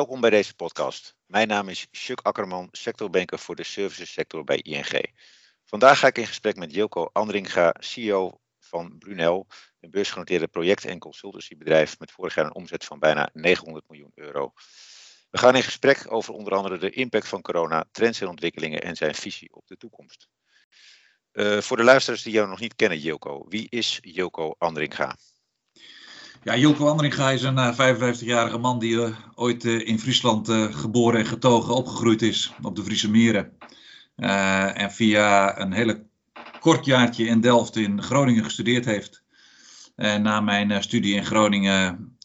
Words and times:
Welkom 0.00 0.20
bij 0.20 0.30
deze 0.30 0.54
podcast. 0.54 1.16
Mijn 1.26 1.48
naam 1.48 1.68
is 1.68 1.86
Chuck 1.90 2.20
Akkerman, 2.20 2.68
sectorbanker 2.70 3.38
voor 3.38 3.56
de 3.56 3.64
servicesector 3.64 4.44
bij 4.44 4.56
ING. 4.56 5.14
Vandaag 5.64 5.98
ga 5.98 6.06
ik 6.06 6.18
in 6.18 6.26
gesprek 6.26 6.56
met 6.56 6.74
Jilko 6.74 7.10
Andringa, 7.12 7.74
CEO 7.78 8.40
van 8.58 8.98
Brunel, 8.98 9.46
een 9.80 9.90
beursgenoteerde 9.90 10.48
project- 10.48 10.84
en 10.84 10.98
consultancybedrijf 10.98 11.98
met 11.98 12.10
vorig 12.10 12.34
jaar 12.34 12.44
een 12.44 12.54
omzet 12.54 12.84
van 12.84 12.98
bijna 12.98 13.30
900 13.32 13.88
miljoen 13.88 14.12
euro. 14.14 14.52
We 15.30 15.38
gaan 15.38 15.56
in 15.56 15.62
gesprek 15.62 16.12
over 16.12 16.34
onder 16.34 16.54
andere 16.54 16.78
de 16.78 16.90
impact 16.90 17.28
van 17.28 17.42
corona, 17.42 17.84
trends 17.92 18.20
en 18.20 18.28
ontwikkelingen 18.28 18.82
en 18.82 18.96
zijn 18.96 19.14
visie 19.14 19.54
op 19.54 19.66
de 19.66 19.76
toekomst. 19.76 20.28
Uh, 21.32 21.60
voor 21.60 21.76
de 21.76 21.84
luisteraars 21.84 22.22
die 22.22 22.32
jou 22.32 22.48
nog 22.48 22.60
niet 22.60 22.76
kennen, 22.76 22.98
Jilko, 22.98 23.44
wie 23.48 23.66
is 23.68 23.98
Jilko 24.00 24.54
Andringa? 24.58 25.16
Ja, 26.42 26.56
Jilko 26.56 26.88
Andringa 26.88 27.30
is 27.30 27.42
een 27.42 27.56
uh, 27.58 27.78
eh, 27.78 27.96
55-jarige 27.96 28.58
man 28.58 28.78
die 28.78 28.94
uh, 28.94 29.16
ooit 29.34 29.64
in 29.64 29.98
Friesland 29.98 30.48
geboren 30.70 31.20
en 31.20 31.26
getogen 31.26 31.74
opgegroeid 31.74 32.22
is 32.22 32.52
op 32.62 32.76
de 32.76 32.82
Friese 32.82 33.10
meren. 33.10 33.52
en 34.74 34.92
via 34.92 35.58
een 35.60 35.72
hele 35.72 36.06
kort 36.60 36.84
jaartje 36.84 37.26
in 37.26 37.40
Delft 37.40 37.76
in 37.76 38.02
Groningen 38.02 38.44
gestudeerd 38.44 38.84
heeft. 38.84 39.22
En 39.96 40.22
na 40.22 40.40
mijn 40.40 40.82
studie 40.82 41.14
in 41.14 41.24
Groningen 41.24 42.16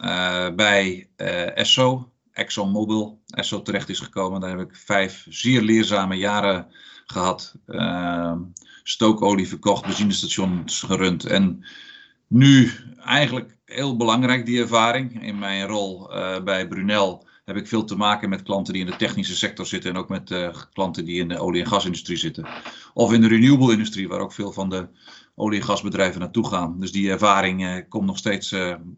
bij 0.55 1.09
ESSO, 1.55 2.11
ExxonMobil, 2.31 3.21
ESSO 3.27 3.61
terecht 3.61 3.89
is 3.89 3.99
gekomen. 3.99 4.41
Daar 4.41 4.57
heb 4.57 4.69
ik 4.69 4.75
vijf 4.75 5.25
zeer 5.29 5.61
leerzame 5.61 6.15
jaren 6.15 6.67
gehad. 7.05 7.55
Uh, 7.67 8.35
stookolie 8.83 9.47
verkocht, 9.47 9.85
benzinestations 9.85 10.81
gerund. 10.81 11.25
En 11.25 11.65
nu 12.27 12.71
eigenlijk 13.03 13.57
heel 13.65 13.97
belangrijk 13.97 14.45
die 14.45 14.61
ervaring. 14.61 15.23
In 15.23 15.39
mijn 15.39 15.67
rol 15.67 16.15
uh, 16.15 16.43
bij 16.43 16.67
Brunel 16.67 17.27
heb 17.45 17.55
ik 17.55 17.67
veel 17.67 17.83
te 17.83 17.95
maken 17.95 18.29
met 18.29 18.43
klanten 18.43 18.73
die 18.73 18.85
in 18.85 18.91
de 18.91 18.95
technische 18.95 19.35
sector 19.35 19.65
zitten. 19.65 19.89
En 19.89 19.97
ook 19.97 20.09
met 20.09 20.31
uh, 20.31 20.55
klanten 20.73 21.05
die 21.05 21.19
in 21.19 21.27
de 21.27 21.39
olie- 21.39 21.61
en 21.61 21.67
gasindustrie 21.67 22.17
zitten. 22.17 22.47
Of 22.93 23.13
in 23.13 23.21
de 23.21 23.27
renewable 23.27 23.71
industrie, 23.71 24.07
waar 24.07 24.19
ook 24.19 24.33
veel 24.33 24.51
van 24.51 24.69
de 24.69 24.87
olie- 25.35 25.59
en 25.59 25.65
gasbedrijven 25.65 26.19
naartoe 26.19 26.47
gaan. 26.47 26.79
Dus 26.79 26.91
die 26.91 27.11
ervaring 27.11 27.63
uh, 27.63 27.75
komt 27.89 28.05
nog 28.05 28.17
steeds 28.17 28.55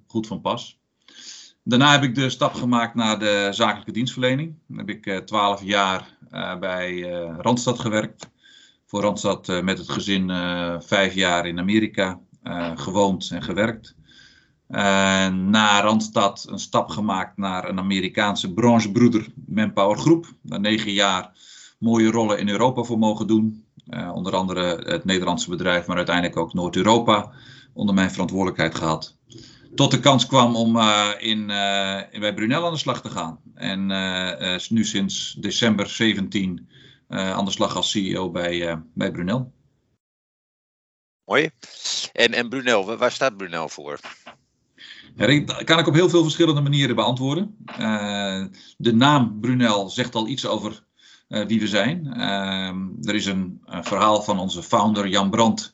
goed 0.07 0.27
van 0.27 0.41
pas. 0.41 0.79
Daarna 1.63 1.91
heb 1.91 2.03
ik 2.03 2.15
de 2.15 2.29
stap 2.29 2.53
gemaakt 2.53 2.95
naar 2.95 3.19
de 3.19 3.47
zakelijke 3.51 3.91
dienstverlening. 3.91 4.55
Dan 4.67 4.77
heb 4.77 4.89
ik 4.89 5.25
twaalf 5.25 5.63
jaar 5.63 6.17
bij 6.59 6.99
Randstad 7.37 7.79
gewerkt. 7.79 8.29
Voor 8.85 9.01
Randstad 9.01 9.61
met 9.63 9.77
het 9.77 9.89
gezin 9.89 10.31
vijf 10.79 11.13
jaar 11.13 11.47
in 11.47 11.59
Amerika 11.59 12.19
gewoond 12.75 13.29
en 13.31 13.43
gewerkt. 13.43 13.95
na 15.31 15.81
Randstad 15.81 16.47
een 16.49 16.59
stap 16.59 16.89
gemaakt 16.89 17.37
naar 17.37 17.69
een 17.69 17.79
Amerikaanse 17.79 18.53
branchebroeder 18.53 19.27
Manpower 19.45 19.97
Groep. 19.97 20.33
Daar 20.41 20.59
negen 20.59 20.91
jaar 20.91 21.31
mooie 21.79 22.11
rollen 22.11 22.39
in 22.39 22.49
Europa 22.49 22.83
voor 22.83 22.99
mogen 22.99 23.27
doen. 23.27 23.65
onder 24.13 24.35
andere 24.35 24.81
het 24.85 25.05
Nederlandse 25.05 25.49
bedrijf, 25.49 25.87
maar 25.87 25.97
uiteindelijk 25.97 26.37
ook 26.37 26.53
Noord-Europa 26.53 27.31
onder 27.73 27.95
mijn 27.95 28.11
verantwoordelijkheid 28.11 28.75
gehad 28.75 29.17
tot 29.77 29.91
de 29.91 29.99
kans 29.99 30.25
kwam 30.25 30.55
om 30.55 30.75
uh, 30.75 31.09
in, 31.17 31.47
bij 32.19 32.33
Brunel 32.35 32.65
aan 32.65 32.71
de 32.71 32.77
slag 32.77 33.01
te 33.01 33.09
gaan. 33.09 33.39
En 33.53 33.87
nu 34.69 34.85
sinds 34.85 35.35
december 35.39 35.89
17 35.89 36.69
aan 37.07 37.45
de 37.45 37.51
slag 37.51 37.75
als 37.75 37.91
CEO 37.91 38.31
bij, 38.31 38.81
bij 38.93 39.11
Brunel. 39.11 39.51
Mooi. 41.27 41.49
En, 42.13 42.33
en 42.33 42.49
Brunel, 42.49 42.97
waar 42.97 43.11
staat 43.11 43.37
Brunel 43.37 43.69
voor? 43.69 43.99
Dat 45.15 45.63
kan 45.63 45.79
ik 45.79 45.87
op 45.87 45.93
heel 45.93 46.09
veel 46.09 46.23
verschillende 46.23 46.61
manieren 46.61 46.95
beantwoorden. 46.95 47.57
de 48.77 48.93
naam 48.93 49.39
Brunel 49.39 49.89
zegt 49.89 50.15
al 50.15 50.27
iets 50.27 50.45
over 50.45 50.83
wie 51.27 51.59
we 51.59 51.67
zijn. 51.67 52.13
er 53.01 53.15
is 53.15 53.25
een, 53.25 53.61
verhaal 53.65 54.21
van 54.21 54.39
onze 54.39 54.63
founder 54.63 55.07
Jan 55.07 55.29
Brandt 55.29 55.73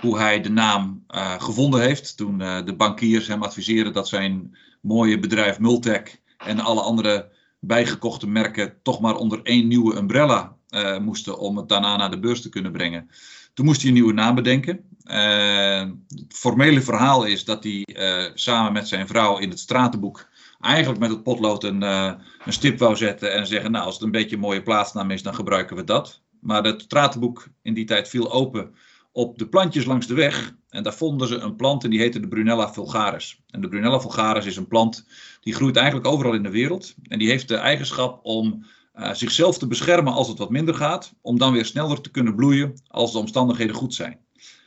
hoe 0.00 0.18
hij 0.18 0.40
de 0.40 0.50
naam 0.50 1.04
gevonden 1.38 1.80
heeft. 1.80 2.16
Toen 2.16 2.38
de 2.38 2.74
bankiers 2.76 3.26
hem 3.26 3.42
adviseerden 3.42 3.92
dat 3.92 4.08
zijn 4.08 4.56
mooie 4.80 5.18
bedrijf 5.18 5.58
Multec 5.58 6.20
en 6.36 6.60
alle 6.60 6.80
andere 6.82 7.32
bijgekochte 7.58 8.26
merken 8.26 8.82
toch 8.82 9.00
maar 9.00 9.14
onder 9.14 9.42
één 9.42 9.68
nieuwe 9.68 9.96
umbrella 9.96 10.58
uh, 10.70 10.98
moesten 10.98 11.38
om 11.38 11.56
het 11.56 11.68
daarna 11.68 11.96
naar 11.96 12.10
de 12.10 12.18
beurs 12.18 12.40
te 12.40 12.48
kunnen 12.48 12.72
brengen. 12.72 13.10
Toen 13.54 13.64
moest 13.64 13.80
hij 13.80 13.88
een 13.88 13.94
nieuwe 13.94 14.12
naam 14.12 14.34
bedenken. 14.34 14.84
het 15.04 15.94
formele 16.28 16.82
verhaal 16.82 17.24
is 17.24 17.44
dat 17.44 17.64
hij 17.64 17.86
samen 18.34 18.72
met 18.72 18.88
zijn 18.88 19.06
vrouw 19.06 19.38
in 19.38 19.50
het 19.50 19.58
stratenboek 19.58 20.28
eigenlijk 20.60 21.00
met 21.00 21.10
het 21.10 21.22
potlood 21.22 21.64
een, 21.64 21.82
een 21.82 22.18
stip 22.46 22.78
wou 22.78 22.96
zetten 22.96 23.32
en 23.32 23.46
zeggen, 23.46 23.70
nou 23.70 23.84
als 23.84 23.94
het 23.94 24.02
een 24.02 24.10
beetje 24.10 24.34
een 24.34 24.42
mooie 24.42 24.62
plaatsnaam 24.62 25.10
is, 25.10 25.22
dan 25.22 25.34
gebruiken 25.34 25.76
we 25.76 25.84
dat. 25.84 26.22
Maar 26.40 26.64
het 26.64 26.82
stratenboek 26.82 27.48
in 27.62 27.74
die 27.74 27.84
tijd 27.84 28.08
viel 28.08 28.32
open 28.32 28.74
op 29.12 29.38
de 29.38 29.48
plantjes 29.48 29.84
langs 29.84 30.06
de 30.06 30.14
weg. 30.14 30.54
En 30.68 30.82
daar 30.82 30.94
vonden 30.94 31.28
ze 31.28 31.36
een 31.36 31.56
plant 31.56 31.84
en 31.84 31.90
die 31.90 31.98
heette 31.98 32.20
de 32.20 32.28
Brunella 32.28 32.72
vulgaris. 32.72 33.42
En 33.50 33.60
de 33.60 33.68
Brunella 33.68 34.00
vulgaris 34.00 34.46
is 34.46 34.56
een 34.56 34.68
plant 34.68 35.06
die 35.40 35.54
groeit 35.54 35.76
eigenlijk 35.76 36.06
overal 36.06 36.34
in 36.34 36.42
de 36.42 36.50
wereld. 36.50 36.94
En 37.02 37.18
die 37.18 37.28
heeft 37.28 37.48
de 37.48 37.56
eigenschap 37.56 38.20
om 38.22 38.66
uh, 38.94 39.12
zichzelf 39.12 39.58
te 39.58 39.66
beschermen 39.66 40.12
als 40.12 40.28
het 40.28 40.38
wat 40.38 40.50
minder 40.50 40.74
gaat. 40.74 41.14
Om 41.20 41.38
dan 41.38 41.52
weer 41.52 41.64
sneller 41.64 42.00
te 42.00 42.10
kunnen 42.10 42.34
bloeien 42.34 42.74
als 42.86 43.12
de 43.12 43.18
omstandigheden 43.18 43.74
goed 43.74 43.94
zijn. 43.94 44.18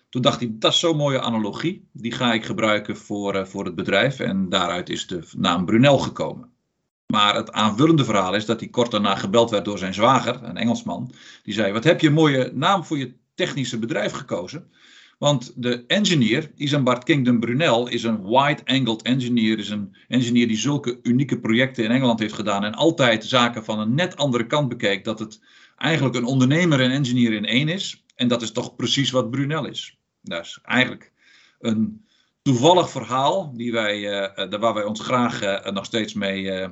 Toen 0.10 0.22
dacht 0.22 0.40
hij, 0.40 0.50
dat 0.54 0.74
is 0.74 0.80
zo'n 0.80 0.98
mooie 0.98 1.22
analogie. 1.22 1.88
Die 1.92 2.12
ga 2.12 2.34
ik 2.34 2.46
gebruiken 2.46 2.98
voor, 2.98 3.36
uh, 3.36 3.46
voor 3.46 3.66
het 3.66 3.76
bedrijf. 3.76 4.20
En 4.20 4.50
daaruit 4.50 4.90
is 4.90 5.08
de 5.08 5.28
naam 5.38 5.66
Brunel 5.66 5.98
gekomen. 5.98 6.52
Maar 7.08 7.36
het 7.36 7.52
aanvullende 7.52 8.06
verhaal 8.06 8.36
is 8.36 8.46
dat 8.46 8.60
hij 8.60 8.70
kort 8.70 8.92
daarna 8.92 9.16
gebeld 9.16 9.50
werd 9.50 9.66
door 9.66 9.78
zijn 9.78 9.94
zwager, 9.94 10.44
een 10.44 10.58
Engelsman. 10.58 11.14
Die 11.44 11.54
zei: 11.54 11.74
Wat 11.74 11.84
heb 11.84 12.02
je 12.02 12.08
een 12.08 12.14
mooie 12.14 12.52
naam 12.54 12.84
voor 12.84 12.98
je 12.98 13.14
technische 13.36 13.80
bedrijf 13.80 14.12
gekozen. 14.12 14.72
Want 15.20 15.54
de 15.56 15.84
engineer, 15.88 16.52
Isambard 16.56 17.04
Kingdom 17.04 17.40
Brunel, 17.40 17.88
is 17.88 18.04
een 18.04 18.24
wide-angled 18.24 19.02
engineer. 19.02 19.60
Is 19.60 19.70
een 19.70 19.96
engineer 20.08 20.48
die 20.48 20.58
zulke 20.58 21.00
unieke 21.02 21.40
projecten 21.40 21.84
in 21.84 21.92
Engeland 21.92 22.20
heeft 22.20 22.34
gedaan. 22.34 22.64
En 22.64 22.74
altijd 22.74 23.26
zaken 23.26 23.64
van 23.64 23.80
een 23.80 23.96
net 23.96 24.16
andere 24.18 24.48
kant 24.48 24.70
bekeek. 24.70 25.04
Dat 25.04 25.20
het 25.20 25.42
eigenlijk 25.78 26.16
een 26.16 26.26
ondernemer 26.26 26.82
en 26.82 26.92
engineer 26.92 27.34
in 27.34 27.46
één 27.46 27.68
is. 27.68 28.04
En 28.16 28.28
dat 28.28 28.42
is 28.42 28.52
toch 28.52 28.76
precies 28.76 29.12
wat 29.12 29.32
Brunel 29.32 29.66
is. 29.66 29.98
Dat 30.22 30.46
is 30.46 30.60
eigenlijk 30.64 31.12
een 31.60 32.06
toevallig 32.42 32.90
verhaal 32.90 33.54
die 33.56 33.72
wij, 33.72 34.00
uh, 34.00 34.60
waar 34.60 34.74
wij 34.74 34.84
ons 34.84 35.00
graag 35.00 35.44
uh, 35.44 35.72
nog 35.74 35.86
steeds 35.86 36.14
mee 36.14 36.68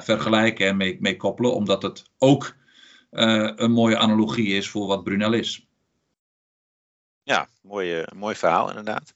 vergelijken 0.00 0.66
en 0.66 0.76
mee, 0.76 0.96
mee, 1.00 1.16
koppelen. 1.16 1.54
Omdat 1.54 1.82
het 1.82 2.10
ook 2.18 2.56
een 3.10 3.72
mooie 3.72 3.98
analogie 3.98 4.48
is 4.56 4.68
voor 4.68 4.86
wat 4.86 5.04
Brunel 5.04 5.32
is. 5.32 5.63
Ja, 7.24 7.48
mooi, 7.62 8.00
uh, 8.00 8.06
mooi 8.14 8.34
verhaal 8.34 8.68
inderdaad. 8.68 9.12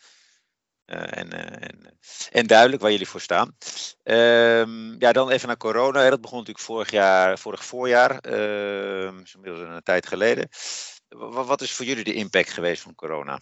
Uh, 0.87 1.19
en, 1.19 1.35
uh, 1.35 1.41
en, 1.41 1.99
en, 2.31 2.47
duidelijk 2.47 2.83
waar 2.83 2.91
jullie 2.91 3.09
voor 3.09 3.21
staan. 3.21 3.57
Um, 4.05 5.01
ja, 5.01 5.13
dan 5.13 5.31
even 5.31 5.49
naar 5.49 5.57
corona. 5.57 6.11
Dat 6.11 6.21
begon 6.21 6.39
natuurlijk 6.39 6.65
vorig 6.65 6.91
jaar, 6.91 7.39
vorig 7.39 7.65
voorjaar, 7.65 8.25
inmiddels 8.25 9.61
een 9.61 9.83
tijd 9.83 10.07
geleden. 10.07 10.49
Wat 11.19 11.61
is 11.61 11.73
voor 11.73 11.85
jullie 11.85 12.05
de 12.05 12.15
impact 12.15 12.51
geweest 12.51 12.83
van 12.83 12.95
corona? 12.95 13.41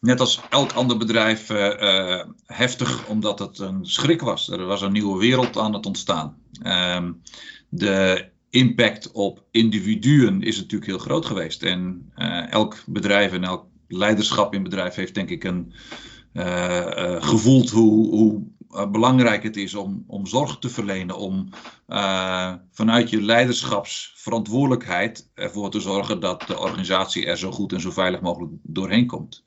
Net 0.00 0.20
als 0.20 0.40
elk 0.50 0.72
ander 0.72 0.96
bedrijf 0.96 1.48
heftig, 2.46 3.06
omdat 3.06 3.38
het 3.38 3.58
een 3.58 3.86
schrik 3.86 4.20
was. 4.20 4.48
Er 4.48 4.66
was 4.66 4.82
een 4.82 4.92
nieuwe 4.92 5.18
wereld 5.18 5.56
aan 5.56 5.72
het 5.74 5.86
ontstaan. 5.86 6.42
Ehm, 6.62 7.12
de 7.68 8.30
impact 8.50 9.12
op 9.12 9.44
individuen 9.50 10.42
is 10.42 10.56
natuurlijk 10.56 10.90
heel 10.90 10.98
groot 10.98 11.26
geweest. 11.26 11.62
En 11.62 12.12
uh, 12.16 12.52
elk 12.52 12.82
bedrijf 12.86 13.32
en 13.32 13.44
elk 13.44 13.66
leiderschap 13.88 14.54
in 14.54 14.62
bedrijf 14.62 14.94
heeft 14.94 15.14
denk 15.14 15.30
ik 15.30 15.44
een 15.44 15.72
uh, 16.32 16.44
uh, 16.44 17.22
gevoeld 17.22 17.70
hoe, 17.70 18.10
hoe 18.10 18.42
belangrijk 18.90 19.42
het 19.42 19.56
is 19.56 19.74
om, 19.74 20.04
om 20.06 20.26
zorg 20.26 20.58
te 20.58 20.68
verlenen, 20.68 21.16
om 21.16 21.48
vanuit 22.72 23.10
je 23.10 23.22
leiderschapsverantwoordelijkheid 23.22 25.30
ervoor 25.34 25.70
te 25.70 25.80
zorgen 25.80 26.20
dat 26.20 26.44
de 26.46 26.58
organisatie 26.58 27.26
er 27.26 27.38
zo 27.38 27.50
goed 27.50 27.72
en 27.72 27.80
zo 27.80 27.90
veilig 27.90 28.20
mogelijk 28.20 28.52
doorheen 28.62 29.06
komt. 29.06 29.44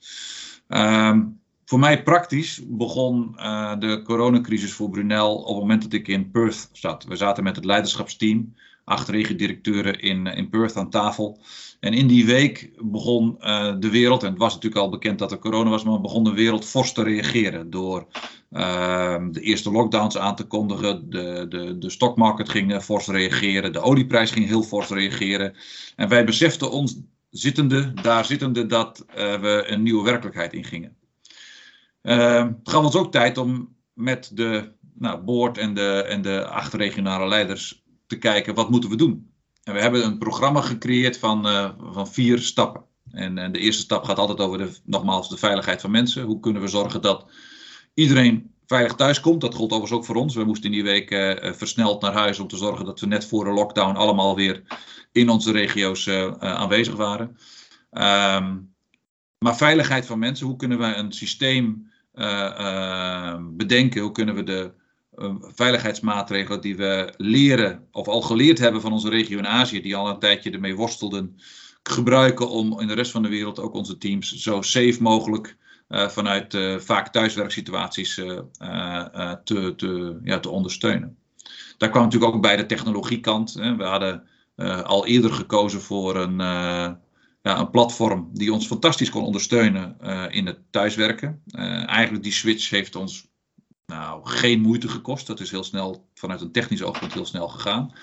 Ehm, 0.68 1.24
voor 1.66 1.80
mij 1.80 2.04
praktisch 2.04 2.62
begon 2.68 3.32
de 3.80 4.02
coronacrisis 4.04 4.74
voor 4.74 4.90
Brunel 4.90 5.36
op 5.36 5.48
het 5.48 5.60
moment 5.60 5.82
dat 5.82 5.94
ik 5.94 6.08
in 6.08 6.32
Perth 6.32 6.70
zat. 6.74 7.04
We 7.04 7.16
zaten 7.16 7.44
met 7.44 7.56
het 7.56 7.66
leiderschapsteam 7.66 8.54
acht 8.84 9.10
regiodirecteuren 9.10 10.00
in, 10.00 10.28
in 10.28 10.50
Perth 10.50 10.78
aan 10.78 10.90
tafel. 10.90 11.40
En 11.80 11.94
in 11.94 12.08
die 12.08 12.26
week 12.26 12.72
begon 12.80 13.38
uh, 13.40 13.76
de 13.80 13.90
wereld, 13.90 14.24
en 14.24 14.30
het 14.30 14.38
was 14.38 14.54
natuurlijk 14.54 14.82
al 14.82 14.90
bekend 14.90 15.20
dat 15.20 15.32
er 15.32 15.40
corona 15.40 15.70
was, 15.70 15.84
maar 15.84 16.02
begon 16.02 16.24
de 16.24 16.34
wereld 16.34 16.66
fors 16.66 16.94
te 16.94 17.04
reageren 17.04 17.70
door 17.70 18.08
uh, 18.52 19.26
de 19.32 19.42
eerste 19.42 19.72
lockdowns 19.72 20.18
aan 20.18 20.36
te 20.36 20.44
kondigen. 20.44 21.10
De, 21.10 21.46
de, 21.50 21.78
de 21.78 21.90
stockmarket 21.90 22.50
ging 22.50 22.84
fors 22.84 23.08
reageren, 23.08 23.74
de 23.74 23.82
olieprijs 23.82 24.32
ging 24.32 24.48
heel 24.48 24.64
fors 24.64 24.90
reageren. 24.90 25.56
En 25.96 26.10
wij 26.10 26.26
beseften 26.26 26.72
ons 26.72 27.00
zittende, 27.30 27.94
daar 27.94 28.26
zittende, 28.26 28.66
dat 28.66 29.06
we 29.16 29.64
een 29.68 29.84
nieuwe 29.84 30.04
werkelijkheid 30.04 30.54
ingingen. 30.54 30.96
het 32.02 32.58
gaf 32.64 32.84
ons 32.84 32.96
ook 32.96 33.12
tijd 33.12 33.38
om 33.38 33.76
met 33.94 34.32
de 34.34 34.72
nou, 34.94 35.22
board 35.24 35.58
en 35.58 35.74
de, 35.74 36.04
en 36.08 36.22
de 36.22 36.46
acht 36.46 36.74
regionale 36.74 37.28
leiders 37.28 37.81
te 38.12 38.18
kijken 38.18 38.54
wat 38.54 38.70
moeten 38.70 38.90
we 38.90 38.96
doen. 38.96 39.32
En 39.64 39.74
we 39.74 39.80
hebben 39.80 40.06
een 40.06 40.18
programma 40.18 40.62
gecreëerd 40.62 41.18
van, 41.18 41.44
van 41.92 42.08
vier 42.08 42.40
stappen. 42.40 42.84
En, 43.12 43.38
en, 43.38 43.52
de 43.52 43.60
eerste 43.60 43.82
stap 43.82 44.04
gaat 44.04 44.18
altijd 44.18 44.40
over 44.40 44.58
de, 44.58 44.70
nogmaals 44.86 45.30
de 45.30 45.38
veiligheid 45.38 45.82
van 45.82 45.92
mensen. 45.92 46.24
Hoe 46.24 46.40
kunnen 46.40 46.62
we 46.62 46.68
zorgen 46.68 47.02
dat 47.02 47.26
iedereen 47.94 48.52
veilig 48.66 48.94
thuis 48.94 49.20
komt? 49.20 49.42
Dat 49.42 49.56
gold 49.56 49.72
overigens 49.72 50.00
ook 50.00 50.06
voor 50.06 50.16
ons. 50.16 50.36
We 50.36 50.44
moesten 50.44 50.66
in 50.66 50.72
die 50.72 50.84
week 50.84 51.10
versneld 51.56 52.02
naar 52.02 52.14
huis 52.14 52.40
om 52.40 52.48
te 52.48 52.58
zorgen 52.58 52.86
dat 52.86 53.00
we 53.00 53.08
net 53.08 53.26
voor 53.26 53.44
de 53.44 53.52
lockdown 53.52 53.96
allemaal 53.96 54.36
weer 54.36 54.64
in 55.12 55.30
onze 55.30 55.52
regio's 55.52 56.10
aanwezig 56.40 56.96
waren. 56.96 57.38
Um, 57.92 58.74
maar 59.38 59.58
veiligheid 59.58 60.06
van 60.06 60.20
mensen, 60.20 60.48
hoe 60.48 60.56
kunnen 60.56 60.80
we 60.80 60.96
een 60.96 61.12
systeem 61.12 61.92
bedenken? 63.56 64.02
Hoe 64.02 64.12
kunnen 64.12 64.36
we 64.36 64.44
de 64.44 64.72
veiligheidsmaatregelen 65.42 66.62
die 66.62 66.76
we 66.76 67.14
leren 67.18 67.88
of 67.92 68.08
al 68.08 68.22
geleerd 68.22 68.60
hebben 68.60 68.82
van 68.82 68.92
onze 68.92 69.10
regio 69.10 69.38
in 69.38 69.48
Azië, 69.48 69.82
die 69.82 69.96
al 69.96 70.10
een 70.10 70.20
tijdje 70.20 70.52
ermee 70.52 70.76
worstelden, 70.76 71.36
gebruiken 71.84 72.50
om 72.50 72.80
in 72.80 72.88
de 72.88 72.94
rest 72.94 73.12
van 73.12 73.24
de 73.24 73.30
wereld 73.30 73.60
ook 73.60 73.74
onze 73.74 73.98
teams 73.98 74.32
zo 74.36 74.62
safe 74.62 74.98
mogelijk 75.00 75.58
vanuit 75.88 76.58
vaak 76.78 77.08
thuiswerksituaties 77.08 78.16
te, 79.44 79.74
te, 79.76 80.20
ja, 80.24 80.40
te 80.40 80.50
ondersteunen. 80.50 81.18
Daar 81.78 81.90
kwam 81.90 82.04
natuurlijk 82.04 82.34
ook 82.34 82.42
bij 82.42 82.58
de 82.58 82.66
technologiekant. 82.66 83.54
Hè. 83.54 83.76
We 83.76 83.84
hadden 83.84 84.24
al 84.84 85.06
eerder 85.06 85.32
gekozen 85.34 85.82
voor 85.82 86.16
een 86.16 86.38
ja, 87.44 87.60
een 87.60 87.70
platform 87.70 88.30
die 88.34 88.54
ons 88.54 88.68
fantastisch 88.68 89.10
kon 89.10 89.24
ondersteunen 89.24 89.98
in 90.32 90.46
het 90.46 90.60
thuiswerken. 90.70 91.42
Eigenlijk 91.86 92.24
die 92.24 92.34
switch 92.34 92.70
heeft 92.70 92.96
ons 92.96 93.31
nou, 93.92 94.22
geen 94.24 94.62
moeite 94.62 94.88
gekost. 94.88 95.28
Dat 95.28 95.40
is 95.40 95.52
heel 95.52 95.64
snel 95.64 96.08
vanuit 96.14 96.42
een 96.42 96.52
technisch 96.52 96.84
oogpunt 96.84 97.14
heel 97.14 97.26
snel 97.26 97.48
gegaan. 97.48 97.94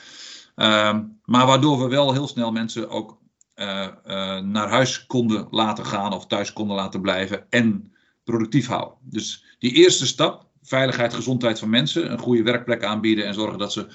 Uh, 0.57 0.99
maar 1.25 1.47
waardoor 1.47 1.79
we 1.79 1.89
wel 1.89 2.13
heel 2.13 2.29
snel 2.29 2.53
mensen 2.53 2.91
ook 2.91 3.19
uh, 3.57 3.89
naar 4.41 4.69
huis 4.69 5.07
konden 5.07 5.47
laten 5.51 5.87
gaan 5.87 6.13
of 6.13 6.27
thuis 6.27 6.53
konden 6.53 6.77
laten 6.77 7.01
blijven 7.01 7.51
en 7.51 7.93
productief 8.25 8.67
houden. 8.67 8.99
Dus 9.01 9.45
die 9.59 9.73
eerste 9.73 10.07
stap, 10.07 10.47
veiligheid, 10.63 11.15
gezondheid 11.15 11.59
van 11.59 11.71
mensen, 11.71 12.13
een 12.13 12.19
goede 12.19 12.43
werkplek 12.43 12.85
aanbieden 12.85 13.27
en 13.27 13.35
zorgen 13.35 13.59
dat 13.59 13.73
ze 13.73 13.87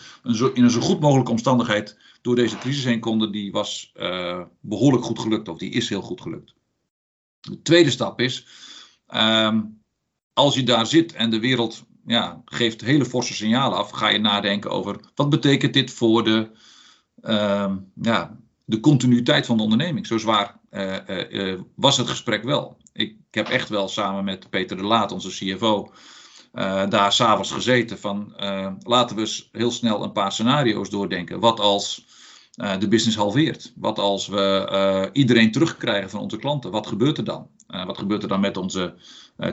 in 0.54 0.64
een 0.64 0.72
zo 0.72 0.82
goed 0.82 1.00
mogelijke 1.00 1.32
omstandigheid 1.32 1.98
door 2.22 2.36
deze 2.36 2.58
crisis 2.58 2.84
heen 2.84 3.00
konden, 3.00 3.32
die 3.32 3.52
was 3.52 3.92
uh, 3.96 4.42
behoorlijk 4.60 5.04
goed 5.04 5.20
gelukt, 5.20 5.48
of 5.48 5.58
die 5.58 5.72
is 5.72 5.90
heel 5.90 6.02
goed 6.02 6.22
gelukt. 6.22 6.54
De 7.40 7.62
tweede 7.62 7.90
stap 7.90 8.20
is, 8.20 8.48
um, 9.16 9.83
als 10.34 10.56
je 10.56 10.64
daar 10.64 10.86
zit 10.86 11.14
en 11.14 11.30
de 11.30 11.40
wereld 11.40 11.84
ja, 12.06 12.42
geeft 12.46 12.82
hele 12.82 13.06
forse 13.06 13.34
signalen 13.34 13.78
af, 13.78 13.90
ga 13.90 14.08
je 14.10 14.20
nadenken 14.20 14.72
over 14.72 15.00
wat 15.16 15.30
betekent 15.30 15.74
dit 15.74 15.92
voor 15.92 16.24
de, 16.24 16.50
uh, 17.22 17.72
ja, 18.02 18.38
de 18.66 18.80
continuïteit 18.80 19.46
van 19.46 19.58
de 19.58 19.64
onderneming. 19.64 20.08
Zo 20.08 20.18
zwaar 20.18 20.60
uh, 20.72 20.96
uh, 21.30 21.60
was 21.76 21.98
het 21.98 22.08
gesprek 22.08 22.44
wel. 22.44 22.78
Ik, 22.94 23.16
heb 23.32 23.48
echt 23.48 23.70
wel 23.70 23.88
samen 23.88 24.24
met 24.24 24.50
Peter 24.50 24.78
de 24.78 24.84
Laat, 24.84 25.12
onze 25.12 25.30
CFO, 25.30 25.92
daar 26.90 27.14
s'avonds 27.14 27.52
gezeten 27.52 28.00
van 28.00 28.34
laten 28.80 29.16
we 29.16 29.22
eens 29.22 29.50
heel 29.52 29.72
snel 29.72 30.04
een 30.04 30.12
paar 30.12 30.32
scenario's 30.32 30.90
doordenken. 30.90 31.40
Wat 31.40 31.60
als 31.60 32.06
uh, 32.62 32.80
de 32.80 32.88
business 32.88 33.18
halveert? 33.18 33.74
Wat 33.76 34.00
als 34.00 34.28
we 34.28 35.10
iedereen 35.14 35.52
terugkrijgen 35.52 36.10
van 36.10 36.20
onze 36.20 36.38
klanten? 36.38 36.72
Wat 36.72 36.88
gebeurt 36.88 37.18
er 37.18 37.24
dan? 37.24 37.48
wat 37.86 37.98
gebeurt 37.98 38.24
er 38.24 38.30
dan 38.30 38.40
met 38.40 38.58
onze 38.58 38.96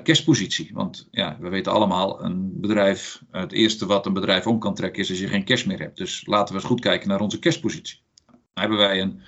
cashpositie? 0.02 0.70
Want 0.72 1.08
ja, 1.10 1.36
we 1.40 1.48
weten 1.48 1.72
allemaal, 1.72 2.24
een 2.24 2.60
bedrijf, 2.60 3.22
het 3.30 3.52
eerste 3.52 3.86
wat 3.86 4.06
een 4.06 4.12
bedrijf 4.12 4.46
om 4.46 4.58
kan 4.58 4.74
trekken 4.74 5.02
is 5.02 5.10
als 5.10 5.18
je 5.18 5.28
geen 5.28 5.44
cash 5.44 5.64
meer 5.64 5.78
hebt. 5.78 5.96
Dus 5.96 6.26
laten 6.26 6.54
we 6.54 6.60
eens 6.60 6.70
goed 6.70 6.80
kijken 6.80 7.08
naar 7.08 7.20
onze 7.20 7.38
cashpositie. 7.38 8.00
Hebben 8.54 8.78
wij 8.78 9.00
een, 9.00 9.20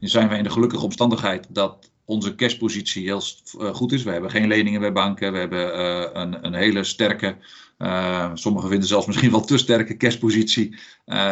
zijn 0.00 0.28
wij 0.28 0.38
in 0.38 0.44
de 0.44 0.50
gelukkige 0.50 0.84
omstandigheid 0.84 1.46
dat 1.50 1.90
onze 2.04 2.34
cashpositie 2.34 3.02
heel 3.02 3.20
goed 3.72 3.92
is. 3.92 4.02
We 4.02 4.10
hebben 4.10 4.30
geen 4.30 4.46
leningen 4.46 4.80
bij 4.80 4.92
banken. 4.92 5.32
We 5.32 5.38
hebben 5.38 5.80
een, 6.20 6.46
een, 6.46 6.54
hele 6.54 6.84
sterke, 6.84 7.36
sommigen 8.34 8.68
vinden 8.68 8.88
zelfs 8.88 9.06
misschien 9.06 9.30
wel 9.30 9.44
te 9.44 9.58
sterke 9.58 9.96
cashpositie 9.96 10.78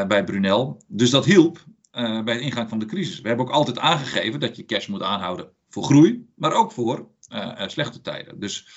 bij 0.08 0.24
Brunel. 0.24 0.82
Dus 0.86 1.10
dat 1.10 1.24
hielp 1.24 1.64
bij 1.90 2.22
de 2.24 2.40
ingang 2.40 2.68
van 2.68 2.78
de 2.78 2.86
crisis. 2.86 3.20
We 3.20 3.28
hebben 3.28 3.46
ook 3.46 3.52
altijd 3.52 3.78
aangegeven 3.78 4.40
dat 4.40 4.56
je 4.56 4.64
cash 4.64 4.86
moet 4.86 5.02
aanhouden 5.02 5.50
voor 5.68 5.82
groei, 5.82 6.26
maar 6.36 6.52
ook 6.52 6.72
voor 6.72 7.08
slechte 7.66 8.00
tijden. 8.00 8.40
Dus 8.40 8.68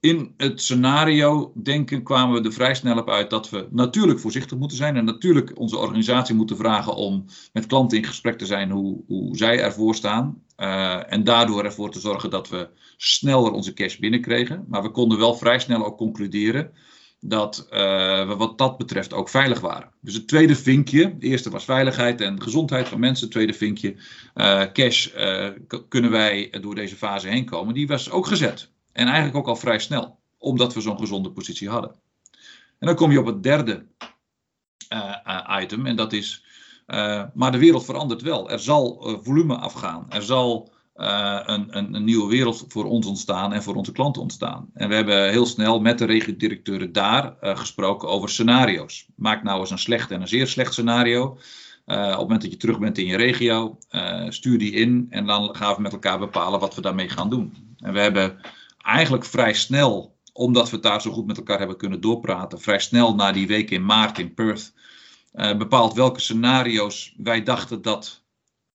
in 0.00 0.34
het 0.36 0.60
scenario 0.60 1.52
denken 1.62 2.02
kwamen 2.02 2.42
we 2.42 2.48
er 2.48 2.54
vrij 2.54 2.74
snel 2.74 2.98
op 2.98 3.10
uit 3.10 3.30
dat 3.30 3.50
we 3.50 3.68
natuurlijk 3.70 4.20
voorzichtig 4.20 4.58
moeten 4.58 4.76
zijn. 4.76 4.96
En 4.96 5.04
natuurlijk 5.04 5.58
onze 5.58 5.78
organisatie 5.78 6.34
moeten 6.34 6.56
vragen 6.56 6.94
om 6.94 7.24
met 7.52 7.66
klanten 7.66 7.98
in 7.98 8.04
gesprek 8.04 8.38
te 8.38 8.46
zijn 8.46 8.70
hoe, 8.70 9.04
hoe 9.06 9.36
zij 9.36 9.60
ervoor 9.60 9.94
staan. 9.94 10.42
En 11.08 11.24
daardoor 11.24 11.64
ervoor 11.64 11.90
te 11.90 12.00
zorgen 12.00 12.30
dat 12.30 12.48
we 12.48 12.68
sneller 12.96 13.52
onze 13.52 13.72
cash 13.72 13.96
binnenkregen. 13.96 14.64
Maar 14.68 14.82
we 14.82 14.90
konden 14.90 15.18
wel 15.18 15.34
vrij 15.34 15.58
snel 15.58 15.84
ook 15.84 15.96
concluderen 15.96 16.72
dat 17.26 17.66
we 17.70 18.34
wat 18.36 18.58
dat 18.58 18.78
betreft 18.78 19.12
ook 19.12 19.28
veilig 19.28 19.60
waren. 19.60 19.90
Dus 20.00 20.14
het 20.14 20.28
tweede 20.28 20.56
vinkje, 20.56 21.18
de 21.18 21.26
eerste 21.26 21.50
was 21.50 21.64
veiligheid 21.64 22.20
en 22.20 22.42
gezondheid 22.42 22.88
van 22.88 23.00
mensen. 23.00 23.24
Het 23.24 23.34
tweede 23.34 23.52
vinkje, 23.52 23.96
uh, 24.34 24.62
cash, 24.72 25.08
kunnen 25.88 26.10
wij 26.10 26.52
door 26.60 26.74
deze 26.74 26.96
fase 26.96 27.28
heen 27.28 27.44
komen. 27.44 27.74
Die 27.74 27.86
was 27.86 28.10
ook 28.10 28.26
gezet. 28.26 28.70
En 28.92 29.06
eigenlijk 29.06 29.36
ook 29.36 29.48
al 29.48 29.56
vrij 29.56 29.78
snel, 29.78 30.18
omdat 30.38 30.74
we 30.74 30.80
zo'n 30.80 30.98
gezonde 30.98 31.30
positie 31.30 31.68
hadden. 31.68 31.94
En 32.78 32.86
dan 32.86 32.94
kom 32.94 33.10
je 33.10 33.20
op 33.20 33.26
het 33.26 33.42
derde 33.42 33.86
item, 35.60 35.86
en 35.86 35.96
dat 35.96 36.12
is, 36.12 36.44
maar 37.34 37.52
de 37.52 37.58
wereld 37.58 37.84
verandert 37.84 38.22
wel. 38.22 38.50
Er 38.50 38.60
zal 38.60 39.18
volume 39.22 39.56
afgaan. 39.56 40.06
Er 40.10 40.22
zal 40.22 40.73
een, 40.94 41.76
een, 41.76 41.94
een, 41.94 42.04
nieuwe 42.04 42.30
wereld 42.30 42.64
voor 42.68 42.84
ons 42.84 43.06
ontstaan 43.06 43.52
en 43.52 43.62
voor 43.62 43.74
onze 43.74 43.92
klanten 43.92 44.22
ontstaan. 44.22 44.70
En 44.74 44.88
we 44.88 44.94
hebben 44.94 45.30
heel 45.30 45.46
snel 45.46 45.80
met 45.80 45.98
de 45.98 46.04
regiodirecteuren 46.04 46.92
daar 46.92 47.34
gesproken 47.40 48.08
over 48.08 48.28
scenario's. 48.28 49.06
Maak 49.16 49.42
nou 49.42 49.60
eens 49.60 49.70
een 49.70 49.78
slecht 49.78 50.10
en 50.10 50.20
een 50.20 50.28
zeer 50.28 50.46
slecht 50.46 50.72
scenario. 50.72 51.24
op 51.24 51.38
het 51.86 52.18
moment 52.18 52.42
dat 52.42 52.50
je 52.50 52.56
terug 52.56 52.78
bent 52.78 52.98
in 52.98 53.06
je 53.06 53.16
regio, 53.16 53.78
stuur 54.28 54.58
die 54.58 54.72
in 54.72 55.06
en 55.10 55.26
dan 55.26 55.56
gaan 55.56 55.74
we 55.74 55.82
met 55.82 55.92
elkaar 55.92 56.18
bepalen 56.18 56.60
wat 56.60 56.74
we 56.74 56.80
daarmee 56.80 57.08
gaan 57.08 57.30
doen. 57.30 57.76
En 57.78 57.92
we 57.92 58.00
hebben 58.00 58.40
eigenlijk 58.78 59.24
vrij 59.24 59.54
snel, 59.54 60.16
omdat 60.32 60.70
we 60.70 60.78
daar 60.78 61.00
zo 61.00 61.10
goed 61.10 61.26
met 61.26 61.36
elkaar 61.36 61.58
hebben 61.58 61.76
kunnen 61.76 62.00
doorpraten, 62.00 62.60
vrij 62.60 62.80
snel 62.80 63.14
na 63.14 63.32
die 63.32 63.46
week 63.46 63.70
in 63.70 63.84
maart 63.84 64.18
in 64.18 64.34
Perth, 64.34 64.72
bepaald 65.32 65.94
welke 65.94 66.20
scenario's 66.20 67.14
wij 67.16 67.42
dachten 67.42 67.82
dat 67.82 68.23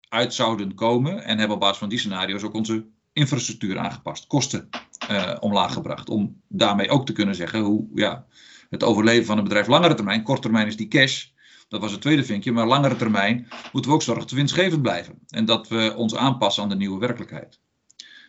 uit 0.09 0.33
zouden 0.33 0.75
komen. 0.75 1.23
En 1.23 1.37
hebben 1.37 1.55
op 1.55 1.61
basis 1.61 1.77
van 1.77 1.89
die 1.89 1.99
scenario's 1.99 2.43
ook 2.43 2.53
onze 2.53 2.85
infrastructuur 3.13 3.77
aangepast, 3.77 4.27
kosten 4.27 4.69
uh, 5.11 5.35
omlaag 5.39 5.73
gebracht. 5.73 6.09
Om 6.09 6.41
daarmee 6.47 6.89
ook 6.89 7.05
te 7.05 7.13
kunnen 7.13 7.35
zeggen 7.35 7.59
hoe 7.59 7.87
ja, 7.93 8.25
het 8.69 8.83
overleven 8.83 9.25
van 9.25 9.37
een 9.37 9.43
bedrijf 9.43 9.67
langere 9.67 9.93
termijn, 9.93 10.23
kort 10.23 10.41
termijn 10.41 10.67
is 10.67 10.77
die 10.77 10.87
cash. 10.87 11.27
Dat 11.67 11.81
was 11.81 11.91
het 11.91 12.01
tweede 12.01 12.23
vinkje, 12.23 12.51
maar 12.51 12.67
langere 12.67 12.95
termijn 12.95 13.47
moeten 13.71 13.91
we 13.91 13.97
ook 13.97 14.03
zorgen 14.03 14.23
dat 14.23 14.33
winstgevend 14.33 14.81
blijven. 14.81 15.19
En 15.27 15.45
dat 15.45 15.67
we 15.67 15.93
ons 15.95 16.15
aanpassen 16.15 16.63
aan 16.63 16.69
de 16.69 16.75
nieuwe 16.75 16.99
werkelijkheid. 16.99 17.59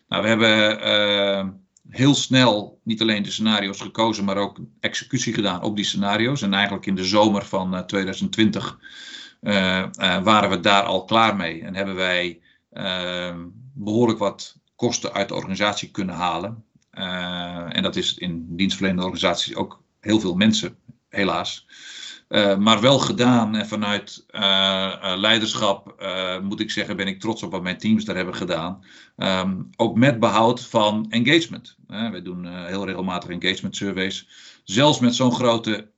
Nou, 0.07 0.21
we 0.21 0.27
hebben 0.27 0.87
uh, 0.87 1.47
heel 1.89 2.15
snel 2.15 2.79
niet 2.83 3.01
alleen 3.01 3.23
de 3.23 3.31
scenario's 3.31 3.81
gekozen, 3.81 4.25
maar 4.25 4.37
ook 4.37 4.59
executie 4.79 5.33
gedaan 5.33 5.63
op 5.63 5.75
die 5.75 5.85
scenario's. 5.85 6.41
En 6.41 6.53
eigenlijk 6.53 6.85
in 6.85 6.95
de 6.95 7.05
zomer 7.05 7.45
van 7.45 7.85
2020 7.87 8.65
uh, 8.65 8.71
uh, 8.71 9.20
waren 10.23 10.49
we 10.49 10.59
daar 10.59 10.83
al 10.83 11.05
klaar 11.05 11.35
mee. 11.35 11.63
En 11.63 11.75
hebben 11.75 11.95
wij 11.95 12.41
uh, 12.73 13.35
behoorlijk 13.73 14.19
wat 14.19 14.57
kosten 14.75 15.13
uit 15.13 15.27
de 15.27 15.35
organisatie 15.35 15.91
kunnen 15.91 16.15
halen. 16.15 16.63
Uh, 16.93 17.75
en 17.75 17.83
dat 17.83 17.95
is 17.95 18.13
in 18.17 18.55
dienstverlenende 18.55 19.03
organisaties 19.05 19.55
ook 19.55 19.83
heel 19.99 20.19
veel 20.19 20.35
mensen, 20.35 20.75
helaas. 21.09 21.67
Maar 22.57 22.81
wel 22.81 22.99
gedaan 22.99 23.55
en 23.55 23.67
vanuit 23.67 24.25
leiderschap 25.15 26.03
moet 26.43 26.59
ik 26.59 26.71
zeggen, 26.71 26.97
ben 26.97 27.07
ik 27.07 27.19
trots 27.19 27.43
op 27.43 27.51
wat 27.51 27.61
mijn 27.61 27.77
teams 27.77 28.05
daar 28.05 28.15
hebben 28.15 28.35
gedaan. 28.35 28.85
Um, 29.17 29.69
ook 29.75 29.95
met 29.95 30.19
behoud 30.19 30.61
van 30.61 31.05
engagement. 31.09 31.77
we 31.87 32.21
doen 32.23 32.65
heel 32.65 32.85
regelmatig 32.85 33.29
engagement 33.29 33.75
surveys. 33.75 34.27
Zelfs 34.63 34.99
met 34.99 35.15
zo'n 35.15 35.33
grote 35.33 35.91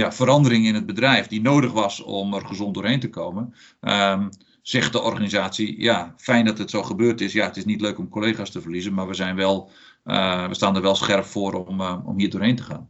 ja, 0.00 0.12
verandering 0.12 0.66
in 0.66 0.74
het 0.74 0.86
bedrijf, 0.86 1.26
die 1.26 1.40
nodig 1.40 1.72
was 1.72 2.02
om 2.02 2.34
er 2.34 2.46
gezond 2.46 2.74
doorheen 2.74 3.00
te 3.00 3.10
komen. 3.10 3.54
Um, 3.80 4.28
zegt 4.62 4.92
de 4.92 5.02
organisatie, 5.02 5.80
ja, 5.80 6.14
fijn 6.16 6.44
dat 6.44 6.58
het 6.58 6.70
zo 6.70 6.82
gebeurd 6.82 7.20
is. 7.20 7.32
Ja, 7.32 7.46
het 7.46 7.56
is 7.56 7.64
niet 7.64 7.80
leuk 7.80 7.98
om 7.98 8.08
collega's 8.08 8.50
te 8.50 8.60
verliezen, 8.60 8.94
maar 8.94 9.08
we, 9.08 9.14
zijn 9.14 9.36
wel, 9.36 9.70
we 10.02 10.48
staan 10.50 10.76
er 10.76 10.82
wel 10.82 10.94
scherp 10.94 11.24
voor 11.24 11.66
om, 11.66 11.80
om 11.80 12.18
hier 12.18 12.30
doorheen 12.30 12.56
te 12.56 12.62
gaan. 12.62 12.88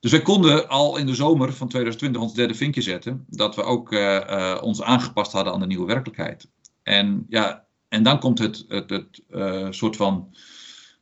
Dus 0.00 0.10
wij 0.10 0.22
konden 0.22 0.68
al 0.68 0.96
in 0.96 1.06
de 1.06 1.14
zomer 1.14 1.52
van 1.52 1.68
2020 1.68 2.22
ons 2.22 2.34
derde 2.34 2.54
vinkje 2.54 2.82
zetten, 2.82 3.24
dat 3.28 3.54
we 3.54 3.62
ook 3.62 3.92
uh, 3.92 4.58
ons 4.62 4.82
aangepast 4.82 5.32
hadden 5.32 5.52
aan 5.52 5.60
de 5.60 5.66
nieuwe 5.66 5.86
werkelijkheid. 5.86 6.48
En, 6.82 7.26
ja, 7.28 7.66
en 7.88 8.02
dan 8.02 8.18
komt 8.18 8.38
het, 8.38 8.64
het, 8.68 8.90
het 8.90 9.22
soort 9.74 9.96
van 9.96 10.36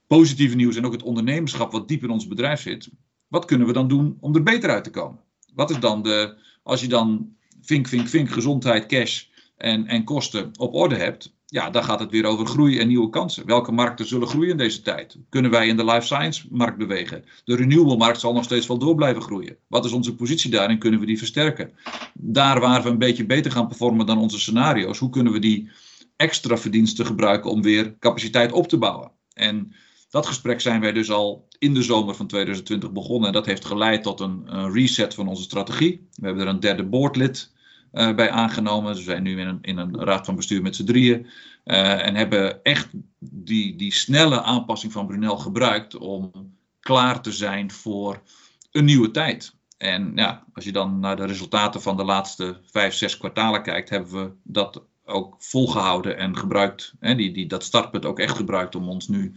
positieve 0.06 0.56
nieuws 0.56 0.76
en 0.76 0.86
ook 0.86 0.92
het 0.92 1.02
ondernemerschap 1.02 1.72
wat 1.72 1.88
diep 1.88 2.02
in 2.02 2.10
ons 2.10 2.28
bedrijf 2.28 2.60
zit. 2.60 2.90
Wat 3.28 3.44
kunnen 3.44 3.66
we 3.66 3.72
dan 3.72 3.88
doen 3.88 4.16
om 4.20 4.34
er 4.34 4.42
beter 4.42 4.70
uit 4.70 4.84
te 4.84 4.90
komen? 4.90 5.20
Wat 5.54 5.70
is 5.70 5.78
dan 5.78 6.02
de, 6.02 6.36
als 6.62 6.80
je 6.80 6.88
dan 6.88 7.36
vink, 7.60 7.88
vink, 7.88 8.08
vink, 8.08 8.30
gezondheid, 8.30 8.86
cash 8.86 9.24
en, 9.56 9.86
en 9.86 10.04
kosten 10.04 10.50
op 10.56 10.74
orde 10.74 10.94
hebt, 10.94 11.34
ja, 11.46 11.70
dan 11.70 11.84
gaat 11.84 12.00
het 12.00 12.10
weer 12.10 12.24
over 12.24 12.46
groei 12.46 12.78
en 12.78 12.88
nieuwe 12.88 13.10
kansen. 13.10 13.46
Welke 13.46 13.72
markten 13.72 14.06
zullen 14.06 14.28
groeien 14.28 14.50
in 14.50 14.56
deze 14.56 14.82
tijd? 14.82 15.18
Kunnen 15.28 15.50
wij 15.50 15.68
in 15.68 15.76
de 15.76 15.84
life 15.84 16.06
science 16.06 16.46
markt 16.50 16.78
bewegen? 16.78 17.24
De 17.44 17.56
renewable 17.56 17.96
markt 17.96 18.20
zal 18.20 18.32
nog 18.32 18.44
steeds 18.44 18.66
wel 18.66 18.78
door 18.78 18.94
blijven 18.94 19.22
groeien. 19.22 19.56
Wat 19.66 19.84
is 19.84 19.92
onze 19.92 20.14
positie 20.14 20.50
daarin? 20.50 20.78
Kunnen 20.78 21.00
we 21.00 21.06
die 21.06 21.18
versterken? 21.18 21.72
Daar 22.14 22.60
waar 22.60 22.82
we 22.82 22.88
een 22.88 22.98
beetje 22.98 23.26
beter 23.26 23.50
gaan 23.50 23.66
performen 23.66 24.06
dan 24.06 24.18
onze 24.18 24.38
scenario's, 24.38 24.98
hoe 24.98 25.10
kunnen 25.10 25.32
we 25.32 25.38
die 25.38 25.70
extra 26.16 26.56
verdiensten 26.56 27.06
gebruiken 27.06 27.50
om 27.50 27.62
weer 27.62 27.98
capaciteit 27.98 28.52
op 28.52 28.68
te 28.68 28.78
bouwen? 28.78 29.10
En 29.32 29.72
dat 30.16 30.26
gesprek 30.26 30.60
zijn 30.60 30.80
wij 30.80 30.92
dus 30.92 31.10
al 31.10 31.48
in 31.58 31.74
de 31.74 31.82
zomer 31.82 32.14
van 32.14 32.26
2020 32.26 32.92
begonnen. 32.92 33.26
En 33.26 33.32
dat 33.32 33.46
heeft 33.46 33.64
geleid 33.64 34.02
tot 34.02 34.20
een, 34.20 34.42
een 34.46 34.72
reset 34.72 35.14
van 35.14 35.28
onze 35.28 35.42
strategie. 35.42 36.08
We 36.14 36.26
hebben 36.26 36.42
er 36.42 36.52
een 36.52 36.60
derde 36.60 36.84
boardlid 36.84 37.52
uh, 37.92 38.14
bij 38.14 38.30
aangenomen. 38.30 38.94
We 38.94 39.00
zijn 39.00 39.22
nu 39.22 39.40
in 39.40 39.46
een, 39.46 39.58
in 39.62 39.78
een 39.78 40.00
raad 40.00 40.26
van 40.26 40.36
bestuur 40.36 40.62
met 40.62 40.76
z'n 40.76 40.84
drieën. 40.84 41.26
Uh, 41.64 42.06
en 42.06 42.14
hebben 42.14 42.62
echt 42.62 42.88
die, 43.18 43.76
die 43.76 43.92
snelle 43.92 44.42
aanpassing 44.42 44.92
van 44.92 45.06
Brunel 45.06 45.36
gebruikt 45.36 45.96
om 45.96 46.32
klaar 46.80 47.22
te 47.22 47.32
zijn 47.32 47.70
voor 47.70 48.22
een 48.70 48.84
nieuwe 48.84 49.10
tijd. 49.10 49.54
En 49.78 50.12
ja, 50.14 50.44
als 50.52 50.64
je 50.64 50.72
dan 50.72 50.98
naar 50.98 51.16
de 51.16 51.26
resultaten 51.26 51.82
van 51.82 51.96
de 51.96 52.04
laatste 52.04 52.60
vijf, 52.70 52.94
zes 52.94 53.16
kwartalen 53.16 53.62
kijkt, 53.62 53.90
hebben 53.90 54.12
we 54.12 54.32
dat 54.42 54.82
ook 55.04 55.36
volgehouden 55.38 56.16
en 56.16 56.36
gebruikt. 56.36 56.94
Hè, 57.00 57.14
die, 57.14 57.32
die, 57.32 57.46
dat 57.46 57.64
startpunt 57.64 58.04
ook 58.04 58.18
echt 58.18 58.36
gebruikt 58.36 58.74
om 58.74 58.88
ons 58.88 59.08
nu 59.08 59.32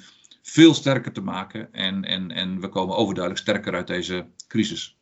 veel 0.50 0.74
sterker 0.74 1.12
te 1.12 1.22
maken. 1.22 1.74
En, 1.74 2.04
en, 2.04 2.32
en 2.32 2.60
we 2.60 2.70
komen 2.70 2.96
overduidelijk 2.96 3.44
sterker 3.44 3.74
uit 3.74 3.88
deze 3.88 4.28
crisis. 4.48 4.98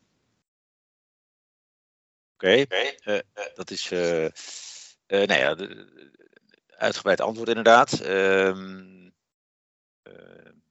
Oké, 2.34 2.60
okay. 2.60 2.98
uh, 3.04 3.18
dat 3.54 3.70
is 3.70 3.90
uh, 3.90 4.26
nou 5.06 5.32
ja, 5.32 5.56
uitgebreid 6.68 7.20
antwoord 7.20 7.48
inderdaad. 7.48 8.00
Ehm, 8.00 9.10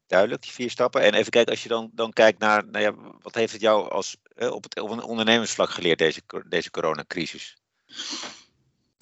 duidelijk, 0.07 0.41
die 0.41 0.51
vier 0.51 0.69
stappen. 0.69 1.01
En 1.01 1.13
even 1.13 1.31
kijken, 1.31 1.51
als 1.51 1.63
je 1.63 1.69
dan, 1.69 1.89
dan 1.93 2.13
kijkt 2.13 2.39
naar, 2.39 2.65
nou 2.67 2.83
ja, 2.83 2.93
wat 3.21 3.35
heeft 3.35 3.51
het 3.51 3.61
jou 3.61 3.89
als, 3.89 4.17
op, 4.35 4.63
het, 4.63 4.79
op 4.79 4.89
een 4.89 5.03
ondernemersvlak 5.03 5.69
geleerd, 5.69 5.97
deze, 5.97 6.21
deze 6.47 6.71
coronacrisis? 6.71 7.57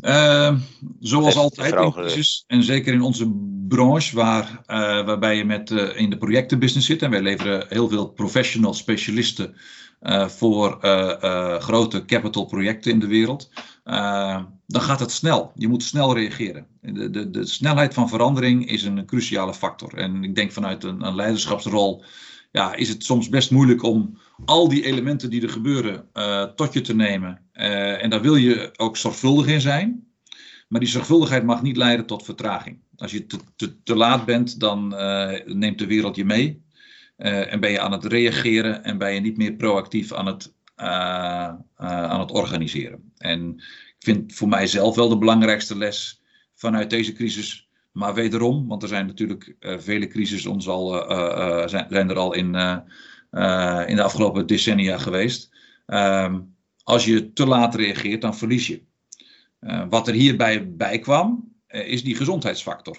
Uh, 0.04 0.56
zoals 1.00 1.36
altijd 1.36 1.74
in 1.74 1.92
crisis, 1.92 2.44
en 2.48 2.64
zeker 2.64 2.94
in 2.94 3.02
onze 3.02 3.32
branche, 3.68 4.16
waar, 4.16 4.64
uh, 4.68 5.06
waarbij 5.06 5.38
je 5.38 5.46
met, 5.46 5.70
uh, 5.70 6.00
in 6.00 6.10
de 6.10 6.18
projectenbusiness 6.18 6.88
zit. 6.88 7.02
En 7.02 7.10
wij 7.10 7.22
leveren 7.22 7.66
heel 7.70 7.90
veel 7.90 8.08
professional 8.08 8.74
specialisten 8.74 9.56
uh, 10.02 10.28
voor 10.28 10.78
grote 11.60 12.06
capital 12.06 12.46
projecten 12.46 12.92
in 12.92 13.00
de 13.00 13.08
wereld. 13.08 13.50
dan 14.68 14.82
gaat 14.82 15.00
het 15.00 15.12
snel. 15.12 15.52
Je 15.56 15.68
moet 15.68 15.84
snel 15.84 16.14
reageren. 16.14 16.68
De, 16.82 17.10
de, 17.10 17.30
de 17.30 17.46
snelheid 17.46 17.94
van 17.94 18.10
verandering 18.10 18.70
is 18.70 18.84
een 18.84 19.06
cruciale 19.06 19.54
factor. 19.54 19.94
En 19.94 20.24
ik 20.24 20.36
denk 20.36 20.52
vanuit 20.52 20.84
een, 20.84 21.06
een 21.06 21.16
leiderschapsrol 21.16 22.04
ja, 22.56 22.76
is 22.76 22.90
het 22.90 23.04
soms 23.04 23.30
best 23.30 23.52
moeilijk 23.52 23.84
om 23.84 24.18
al 24.46 24.70
die 24.70 24.86
elementen 24.86 25.30
die 25.30 25.42
er 25.42 25.50
gebeuren 25.50 26.10
uh, 26.14 26.44
tot 26.44 26.74
je 26.74 26.82
te 26.82 26.96
nemen. 26.96 27.42
Uh, 27.54 28.04
en 28.04 28.10
daar 28.10 28.22
wil 28.22 28.36
je 28.36 28.72
ook 28.78 28.98
zorgvuldig 28.98 29.48
in 29.48 29.62
zijn. 29.62 30.08
Maar 30.68 30.80
die 30.80 30.90
zorgvuldigheid 30.90 31.44
mag 31.44 31.62
niet 31.62 31.78
leiden 31.78 32.06
tot 32.06 32.24
vertraging. 32.24 32.80
Als 32.98 33.12
je 33.12 33.26
te, 33.26 33.38
te, 33.56 33.84
te 33.84 33.96
laat 33.96 34.26
bent, 34.26 34.60
dan 34.60 34.94
uh, 34.94 35.32
neemt 35.46 35.80
de 35.80 35.86
wereld 35.86 36.16
je 36.16 36.26
mee. 36.26 36.64
en 37.18 37.60
ben 37.60 37.72
je 37.72 37.80
aan 37.80 37.92
het 37.92 38.06
reageren 38.06 38.84
en 38.84 38.98
ben 38.98 39.14
je 39.14 39.20
niet 39.20 39.38
meer 39.38 39.54
proactief 39.54 40.14
aan 40.14 40.26
het, 40.26 40.54
aan 41.76 42.20
het 42.20 42.32
organiseren. 42.32 43.12
En 43.18 43.56
ik 43.98 44.06
vind 44.06 44.34
voor 44.34 44.48
mijzelf 44.48 44.96
wel 44.96 45.10
de 45.10 45.18
belangrijkste 45.18 45.78
les 45.78 46.22
vanuit 46.54 46.90
deze 46.90 47.14
crisis 47.14 47.65
maar 47.96 48.14
wederom, 48.14 48.68
want 48.68 48.82
er 48.84 48.88
zijn 48.88 49.06
natuurlijk 49.06 49.56
uh, 49.60 49.78
vele 49.78 50.08
crises 50.08 50.46
ons 50.46 50.68
al, 50.68 51.12
uh, 51.12 51.68
zijn, 51.68 51.86
zijn, 51.90 52.10
er 52.10 52.18
al 52.18 52.34
in, 52.34 52.46
in 53.88 53.96
de 53.96 54.02
afgelopen 54.04 54.48
decennia 54.48 54.98
geweest. 54.98 55.56
Ehm, 55.86 56.40
als 56.84 57.06
je 57.06 57.34
te 57.34 57.46
laat 57.46 57.76
reageert, 57.76 58.22
dan 58.22 58.36
verlies 58.36 58.68
je. 58.68 58.82
wat 59.90 60.08
er 60.08 60.14
hierbij 60.14 60.76
bij 60.76 61.00
kwam, 61.00 61.54
is 61.68 62.04
die 62.04 62.16
gezondheidsfactor. 62.16 62.98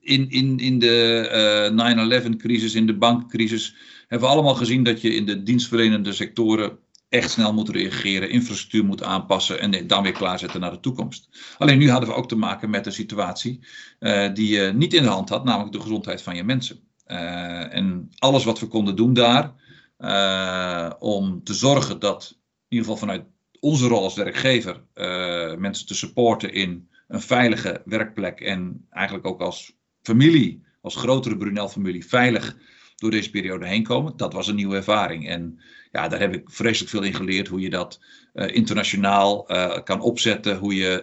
in, 0.00 0.30
in, 0.30 0.58
in 0.58 0.78
de 0.78 2.30
9-11-crisis, 2.30 2.74
in 2.74 2.86
de 2.86 2.96
bankcrisis, 2.96 3.74
hebben 4.08 4.28
we 4.28 4.34
allemaal 4.34 4.54
gezien 4.54 4.82
dat 4.82 5.00
je 5.00 5.14
in 5.14 5.26
de 5.26 5.42
dienstverlenende 5.42 6.12
sectoren 6.12 6.78
echt 7.12 7.30
snel 7.30 7.52
moet 7.52 7.68
reageren, 7.68 8.30
infrastructuur 8.30 8.84
moet 8.84 9.02
aanpassen 9.02 9.60
en 9.60 9.86
dan 9.86 10.02
weer 10.02 10.12
klaarzetten 10.12 10.60
naar 10.60 10.70
de 10.70 10.80
toekomst. 10.80 11.28
Alleen 11.58 11.78
nu 11.78 11.90
hadden 11.90 12.08
we 12.08 12.14
ook 12.14 12.28
te 12.28 12.36
maken 12.36 12.70
met 12.70 12.86
een 12.86 12.92
situatie 12.92 13.60
uh, 14.00 14.34
die 14.34 14.48
je 14.48 14.72
niet 14.74 14.94
in 14.94 15.02
de 15.02 15.08
hand 15.08 15.28
had, 15.28 15.44
namelijk 15.44 15.72
de 15.72 15.80
gezondheid 15.80 16.22
van 16.22 16.36
je 16.36 16.44
mensen. 16.44 16.80
Uh, 17.06 17.74
en 17.74 18.10
alles 18.18 18.44
wat 18.44 18.60
we 18.60 18.66
konden 18.66 18.96
doen 18.96 19.14
daar, 19.14 19.52
uh, 19.98 20.90
om 20.98 21.44
te 21.44 21.54
zorgen 21.54 21.98
dat, 21.98 22.30
in 22.68 22.76
ieder 22.76 22.86
geval 22.86 23.06
vanuit 23.08 23.24
onze 23.60 23.86
rol 23.86 24.02
als 24.02 24.14
werkgever, 24.14 24.84
mensen 25.58 25.86
te 25.86 25.94
supporten 25.94 26.52
in 26.52 26.88
een 27.08 27.20
veilige 27.20 27.82
werkplek 27.84 28.40
en 28.40 28.86
eigenlijk 28.90 29.26
ook 29.26 29.40
als 29.40 29.76
familie, 30.02 30.62
als 30.80 30.96
grotere 30.96 31.36
Brunel-familie, 31.36 32.06
veilig 32.06 32.56
door 32.96 33.10
deze 33.10 33.30
periode 33.30 33.66
heen 33.66 33.82
komen. 33.82 34.16
Dat 34.16 34.32
was 34.32 34.48
een 34.48 34.54
nieuwe 34.54 34.76
ervaring. 34.76 35.28
En 35.28 35.60
ja, 35.92 36.08
daar 36.08 36.20
heb 36.20 36.34
ik 36.34 36.50
vreselijk 36.50 36.90
veel 36.90 37.02
in 37.02 37.14
geleerd 37.14 37.48
hoe 37.48 37.60
je 37.60 37.70
dat 37.70 38.00
uh, 38.34 38.54
internationaal 38.54 39.52
uh, 39.52 39.78
kan 39.84 40.00
opzetten. 40.00 40.56
Hoe 40.56 40.74
je 40.74 41.02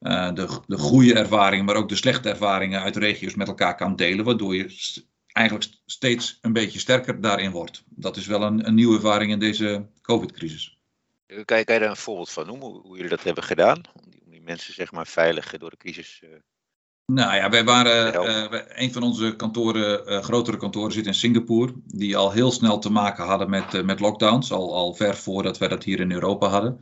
uh, 0.00 0.34
de, 0.34 0.60
de 0.66 0.78
goede 0.78 1.14
ervaringen, 1.14 1.64
maar 1.64 1.76
ook 1.76 1.88
de 1.88 1.96
slechte 1.96 2.28
ervaringen 2.28 2.82
uit 2.82 2.96
regio's 2.96 3.34
met 3.34 3.48
elkaar 3.48 3.76
kan 3.76 3.96
delen. 3.96 4.24
Waardoor 4.24 4.54
je 4.54 4.96
eigenlijk 5.32 5.70
steeds 5.86 6.38
een 6.40 6.52
beetje 6.52 6.78
sterker 6.78 7.20
daarin 7.20 7.50
wordt. 7.50 7.84
Dat 7.88 8.16
is 8.16 8.26
wel 8.26 8.42
een, 8.42 8.66
een 8.66 8.74
nieuwe 8.74 8.94
ervaring 8.94 9.32
in 9.32 9.38
deze 9.38 9.86
COVID-crisis. 10.02 10.78
Kan 11.44 11.58
je, 11.58 11.64
kan 11.64 11.78
daar 11.78 11.90
een 11.90 11.96
voorbeeld 11.96 12.30
van 12.30 12.46
noemen, 12.46 12.68
hoe, 12.68 12.94
jullie 12.94 13.10
dat 13.10 13.22
hebben 13.22 13.44
gedaan? 13.44 13.80
Om 13.92 14.10
die, 14.10 14.20
om 14.24 14.30
die 14.30 14.42
mensen 14.42 14.74
zeg 14.74 14.92
maar 14.92 15.06
veilig 15.06 15.58
door 15.58 15.70
de 15.70 15.76
crisis 15.76 16.22
nou 17.12 17.34
ja, 17.34 17.50
wij 17.50 17.64
waren, 17.64 18.14
uh, 18.14 18.60
een 18.74 18.92
van 18.92 19.02
onze 19.02 19.36
kantoren, 19.36 20.12
uh, 20.12 20.18
grotere 20.18 20.56
kantoren 20.56 20.92
zit 20.92 21.06
in 21.06 21.14
Singapore, 21.14 21.72
die 21.86 22.16
al 22.16 22.32
heel 22.32 22.50
snel 22.50 22.78
te 22.78 22.90
maken 22.90 23.24
hadden 23.24 23.50
met, 23.50 23.74
uh, 23.74 23.82
met 23.82 24.00
lockdowns, 24.00 24.52
al, 24.52 24.74
al 24.74 24.94
ver 24.94 25.16
voordat 25.16 25.58
wij 25.58 25.68
dat 25.68 25.84
hier 25.84 26.00
in 26.00 26.12
Europa 26.12 26.48
hadden. 26.48 26.78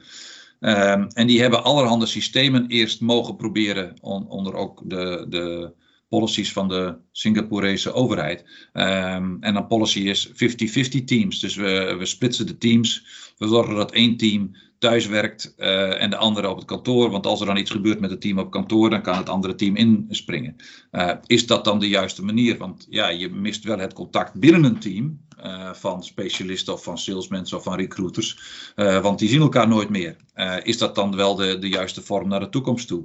Um, 0.61 1.07
en 1.09 1.27
die 1.27 1.41
hebben 1.41 1.65
allerhande 1.65 2.07
systemen 2.07 2.67
eerst 2.67 3.01
mogen 3.01 3.37
proberen, 3.37 3.97
on, 4.01 4.29
onder 4.29 4.55
ook 4.55 4.83
de, 4.85 5.27
de 5.29 5.73
policies 6.09 6.53
van 6.53 6.69
de 6.69 6.97
Singaporese 7.13 7.93
overheid. 7.93 8.45
Um, 8.73 9.37
en 9.41 9.55
dan 9.55 9.67
policy 9.67 10.01
is 10.01 10.29
50-50 10.29 11.05
teams, 11.05 11.41
dus 11.41 11.57
we, 11.57 11.95
we 11.99 12.07
splitsen 12.07 12.47
de 12.47 12.59
teams. 12.59 13.07
We 13.39 13.49
zorgen 13.49 13.75
dat 13.75 13.93
één 13.93 14.17
team 14.17 14.57
thuis 14.79 15.07
werkt 15.07 15.55
uh, 15.57 16.03
en 16.03 16.11
de 16.11 16.17
andere 16.17 16.49
op 16.49 16.57
het 16.57 16.65
kantoor. 16.65 17.11
Want 17.11 17.27
als 17.27 17.41
er 17.41 17.47
dan 17.47 17.57
iets 17.57 17.71
gebeurt 17.71 18.01
met 18.01 18.11
het 18.11 18.21
team 18.21 18.39
op 18.39 18.51
kantoor, 18.51 18.91
dan 18.91 19.03
kan 19.03 19.17
het 19.17 19.29
andere 19.29 19.55
team 19.55 19.77
inspringen. 19.77 20.57
Uh, 20.93 21.13
is 21.27 21.47
dat 21.47 21.65
dan 21.65 21.79
de 21.79 21.89
juiste 21.89 22.25
manier? 22.25 22.59
Want 22.59 22.87
ja, 22.91 23.09
je 23.09 23.29
mist 23.29 23.65
wel 23.65 23.79
het 23.79 23.93
contact 23.93 24.35
binnen 24.35 24.65
een 24.65 24.79
team 24.79 25.21
uh, 25.45 25.73
van 25.73 26.05
specialisten 26.05 26.73
of 26.73 26.83
van 26.83 26.99
salesmensen 26.99 27.57
of 27.57 27.63
van 27.63 27.77
recruiters. 27.77 28.39
want 28.75 29.19
die 29.19 29.29
zien 29.29 29.41
elkaar 29.41 29.69
nooit 29.69 29.89
meer. 29.89 30.17
is 30.63 30.79
dat 30.79 30.95
dan 30.95 31.17
wel 31.17 31.35
de, 31.35 31.59
de 31.59 31.69
juiste 31.69 32.03
vorm 32.03 32.29
naar 32.29 32.41
de 32.41 32.49
toekomst 32.49 32.89
toe? 32.89 33.05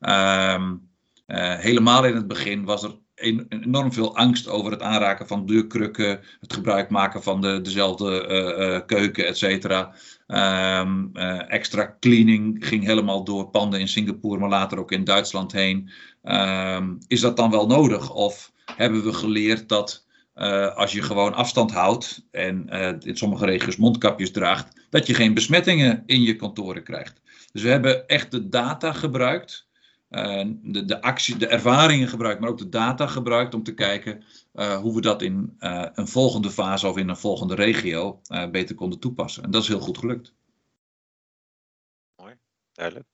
Ehm, 0.00 0.74
helemaal 1.56 2.04
in 2.04 2.14
het 2.14 2.28
begin 2.28 2.64
was 2.64 2.82
er 2.82 3.00
enorm 3.48 3.92
veel 3.92 4.16
angst 4.16 4.48
over 4.48 4.72
het 4.72 4.82
aanraken 4.82 5.26
van 5.26 5.46
deurkrukken, 5.46 6.20
het 6.40 6.52
gebruik 6.52 6.90
maken 6.90 7.22
van 7.22 7.40
de, 7.40 7.60
dezelfde 7.60 8.82
keuken, 8.86 9.26
et 9.26 9.38
cetera. 9.38 9.94
Um, 10.32 11.10
uh, 11.14 11.52
extra 11.52 11.96
cleaning 12.00 12.66
ging 12.66 12.84
helemaal 12.84 13.24
door 13.24 13.50
panden 13.50 13.80
in 13.80 13.88
Singapore, 13.88 14.38
maar 14.38 14.48
later 14.48 14.78
ook 14.78 14.92
in 14.92 15.04
Duitsland 15.04 15.52
heen. 15.52 15.90
Um, 16.22 16.98
is 17.06 17.20
dat 17.20 17.36
dan 17.36 17.50
wel 17.50 17.66
nodig? 17.66 18.10
Of 18.10 18.52
hebben 18.76 19.04
we 19.04 19.12
geleerd 19.12 19.68
dat 19.68 20.06
als 20.74 20.92
je 20.92 21.02
gewoon 21.02 21.34
afstand 21.34 21.72
houdt 21.72 22.26
en 22.30 22.68
in 23.00 23.16
sommige 23.16 23.44
regio's 23.44 23.76
mondkapjes 23.76 24.30
draagt, 24.30 24.86
dat 24.90 25.06
je 25.06 25.14
geen 25.14 25.34
besmettingen 25.34 26.02
in 26.06 26.22
je 26.22 26.36
kantoren 26.36 26.82
krijgt? 26.82 27.20
Dus 27.52 27.62
we 27.62 27.68
hebben 27.68 28.06
echt 28.06 28.30
de 28.30 28.48
data 28.48 28.92
gebruikt 28.92 29.66
de, 30.62 30.84
de, 30.84 31.02
actie, 31.02 31.36
de 31.36 31.46
ervaringen 31.46 32.08
gebruikt, 32.08 32.40
maar 32.40 32.50
ook 32.50 32.58
de 32.58 32.68
data 32.68 33.06
gebruikt 33.06 33.54
om 33.54 33.62
te 33.62 33.74
kijken 33.74 34.24
uh, 34.54 34.76
hoe 34.76 34.94
we 34.94 35.00
dat 35.00 35.22
in 35.22 35.56
uh, 35.60 35.86
een 35.92 36.08
volgende 36.08 36.50
fase 36.50 36.88
of 36.88 36.96
in 36.96 37.08
een 37.08 37.16
volgende 37.16 37.54
regio 37.54 38.20
beter 38.50 38.74
konden 38.74 38.98
toepassen. 38.98 39.42
En 39.42 39.50
dat 39.50 39.62
is 39.62 39.68
heel 39.68 39.80
goed 39.80 39.98
gelukt. 39.98 40.34
Mooi, 42.16 42.34
duidelijk. 42.72 43.08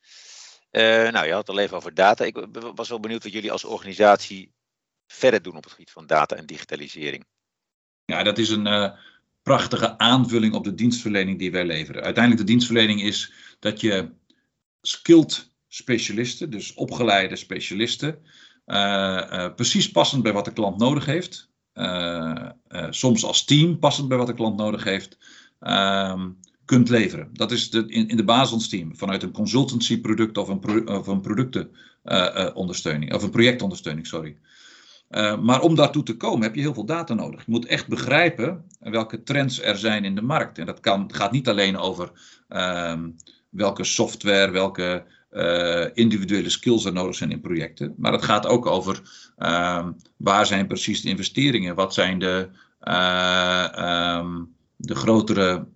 nou, 1.13 1.27
je 1.27 1.33
had 1.33 1.47
het 1.47 1.57
al 1.57 1.63
even 1.63 1.77
over 1.77 1.95
data. 1.95 2.25
Ik 2.25 2.47
was 2.75 2.89
wel 2.89 3.01
benieuwd 3.01 3.23
wat 3.23 3.33
jullie 3.33 3.53
als 3.53 3.65
organisatie 3.65 4.53
verder 5.07 5.43
doen 5.43 5.57
op 5.57 5.63
het 5.63 5.73
gebied 5.73 5.91
van 5.91 6.07
data 6.07 6.37
en 6.37 6.47
digitalisering. 6.47 7.25
Ja, 8.05 8.23
dat 8.23 8.39
is 8.39 8.49
een, 8.49 8.97
prachtige 9.49 9.99
aanvulling 9.99 10.55
op 10.55 10.65
de 10.65 10.75
dienstverlening 10.75 11.39
die 11.39 11.51
wij 11.51 11.65
leveren. 11.65 12.03
Uiteindelijk 12.03 12.47
de 12.47 12.53
dienstverlening 12.53 13.03
is 13.03 13.33
dat 13.59 13.81
je 13.81 14.11
skilled 14.81 15.48
specialisten, 15.69 16.51
dus 16.51 16.75
opgeleide 16.75 17.37
specialisten, 17.37 18.19
uh, 18.67 19.55
precies 19.55 19.91
passend 19.91 20.23
bij 20.23 20.33
wat 20.33 20.45
de 20.45 20.53
klant 20.53 20.79
nodig 20.79 21.05
heeft, 21.05 21.51
uh, 21.75 22.49
soms 22.91 23.25
als 23.25 23.45
team 23.45 23.79
passend 23.79 24.09
bij 24.09 24.19
wat 24.19 24.27
de 24.27 24.35
klant 24.35 24.57
nodig 24.57 24.85
heeft, 24.85 25.19
ehm, 25.61 26.31
kunt 26.65 26.89
leveren. 26.89 27.29
Dat 27.33 27.53
is 27.53 27.71
de, 27.71 27.87
in, 27.87 28.09
in 28.09 28.17
de 28.17 28.25
basis 28.25 28.69
team 28.69 28.97
vanuit 28.97 29.23
een 29.23 29.33
consultancy 29.33 30.01
product 30.01 30.39
of 30.39 30.49
een, 30.49 30.89
of 30.89 31.07
een 31.07 31.21
productenondersteuning, 31.21 33.15
of 33.15 33.23
een 33.23 33.31
projectondersteuning, 33.31 34.07
sorry. 34.07 34.37
Uh, 35.11 35.39
maar 35.41 35.61
om 35.61 35.75
daartoe 35.75 36.03
te 36.03 36.17
komen 36.17 36.43
heb 36.43 36.55
je 36.55 36.61
heel 36.61 36.75
veel 36.75 36.85
data 36.85 37.15
nodig. 37.15 37.45
Je 37.45 37.51
moet 37.51 37.67
echt 37.67 37.89
begrijpen 37.89 38.65
welke 38.81 39.23
trends 39.23 39.63
er 39.63 39.79
zijn 39.79 40.05
in 40.05 40.15
de 40.15 40.23
markt. 40.23 40.59
En 40.59 40.67
dat 40.67 40.81
kan, 40.81 41.15
gaat 41.15 41.33
niet 41.33 41.49
alleen 41.49 41.77
over 41.77 42.11
um, 42.49 43.17
welke 43.51 43.85
software, 43.85 44.51
welke 44.51 45.05
uh, 45.31 45.85
individuele 45.93 46.51
skills 46.51 46.85
er 46.85 46.93
nodig 46.93 47.15
zijn 47.15 47.31
in 47.31 47.41
projecten. 47.41 47.95
Maar 47.97 48.13
het 48.13 48.25
gaat 48.25 48.47
ook 48.47 48.67
over 48.67 48.97
um, 49.39 49.97
waar 50.17 50.47
zijn 50.47 50.67
precies 50.67 51.01
de 51.01 51.09
investeringen? 51.09 51.75
Wat 51.75 51.95
zijn 51.95 52.19
de, 52.19 52.49
uh, 52.83 54.19
um, 54.19 54.55
de 54.77 54.95
grotere 54.95 55.67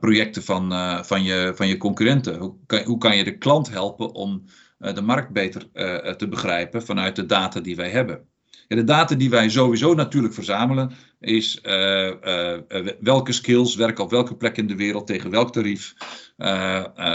projecten 0.00 0.42
van, 0.42 0.72
van, 1.04 1.22
je, 1.22 1.52
van 1.54 1.68
je 1.68 1.76
concurrenten? 1.76 2.38
Hoe 2.38 2.54
kan, 2.66 2.82
hoe 2.82 2.98
kan 2.98 3.16
je 3.16 3.24
de 3.24 3.38
klant 3.38 3.70
helpen 3.70 4.14
om 4.14 4.44
de 4.78 5.02
markt 5.02 5.32
beter 5.32 5.70
te 6.16 6.28
begrijpen 6.28 6.82
vanuit 6.82 7.16
de 7.16 7.26
data 7.26 7.60
die 7.60 7.76
wij 7.76 7.90
hebben? 7.90 8.28
De 8.68 8.84
data 8.84 9.14
die 9.14 9.30
wij 9.30 9.48
sowieso 9.48 9.94
natuurlijk 9.94 10.34
verzamelen 10.34 10.92
is 11.20 11.60
uh, 11.62 12.06
uh, 12.06 12.58
welke 13.00 13.32
skills 13.32 13.74
werken 13.74 14.04
op 14.04 14.10
welke 14.10 14.36
plek 14.36 14.56
in 14.56 14.66
de 14.66 14.76
wereld 14.76 15.06
tegen 15.06 15.30
welk 15.30 15.52
tarief. 15.52 15.94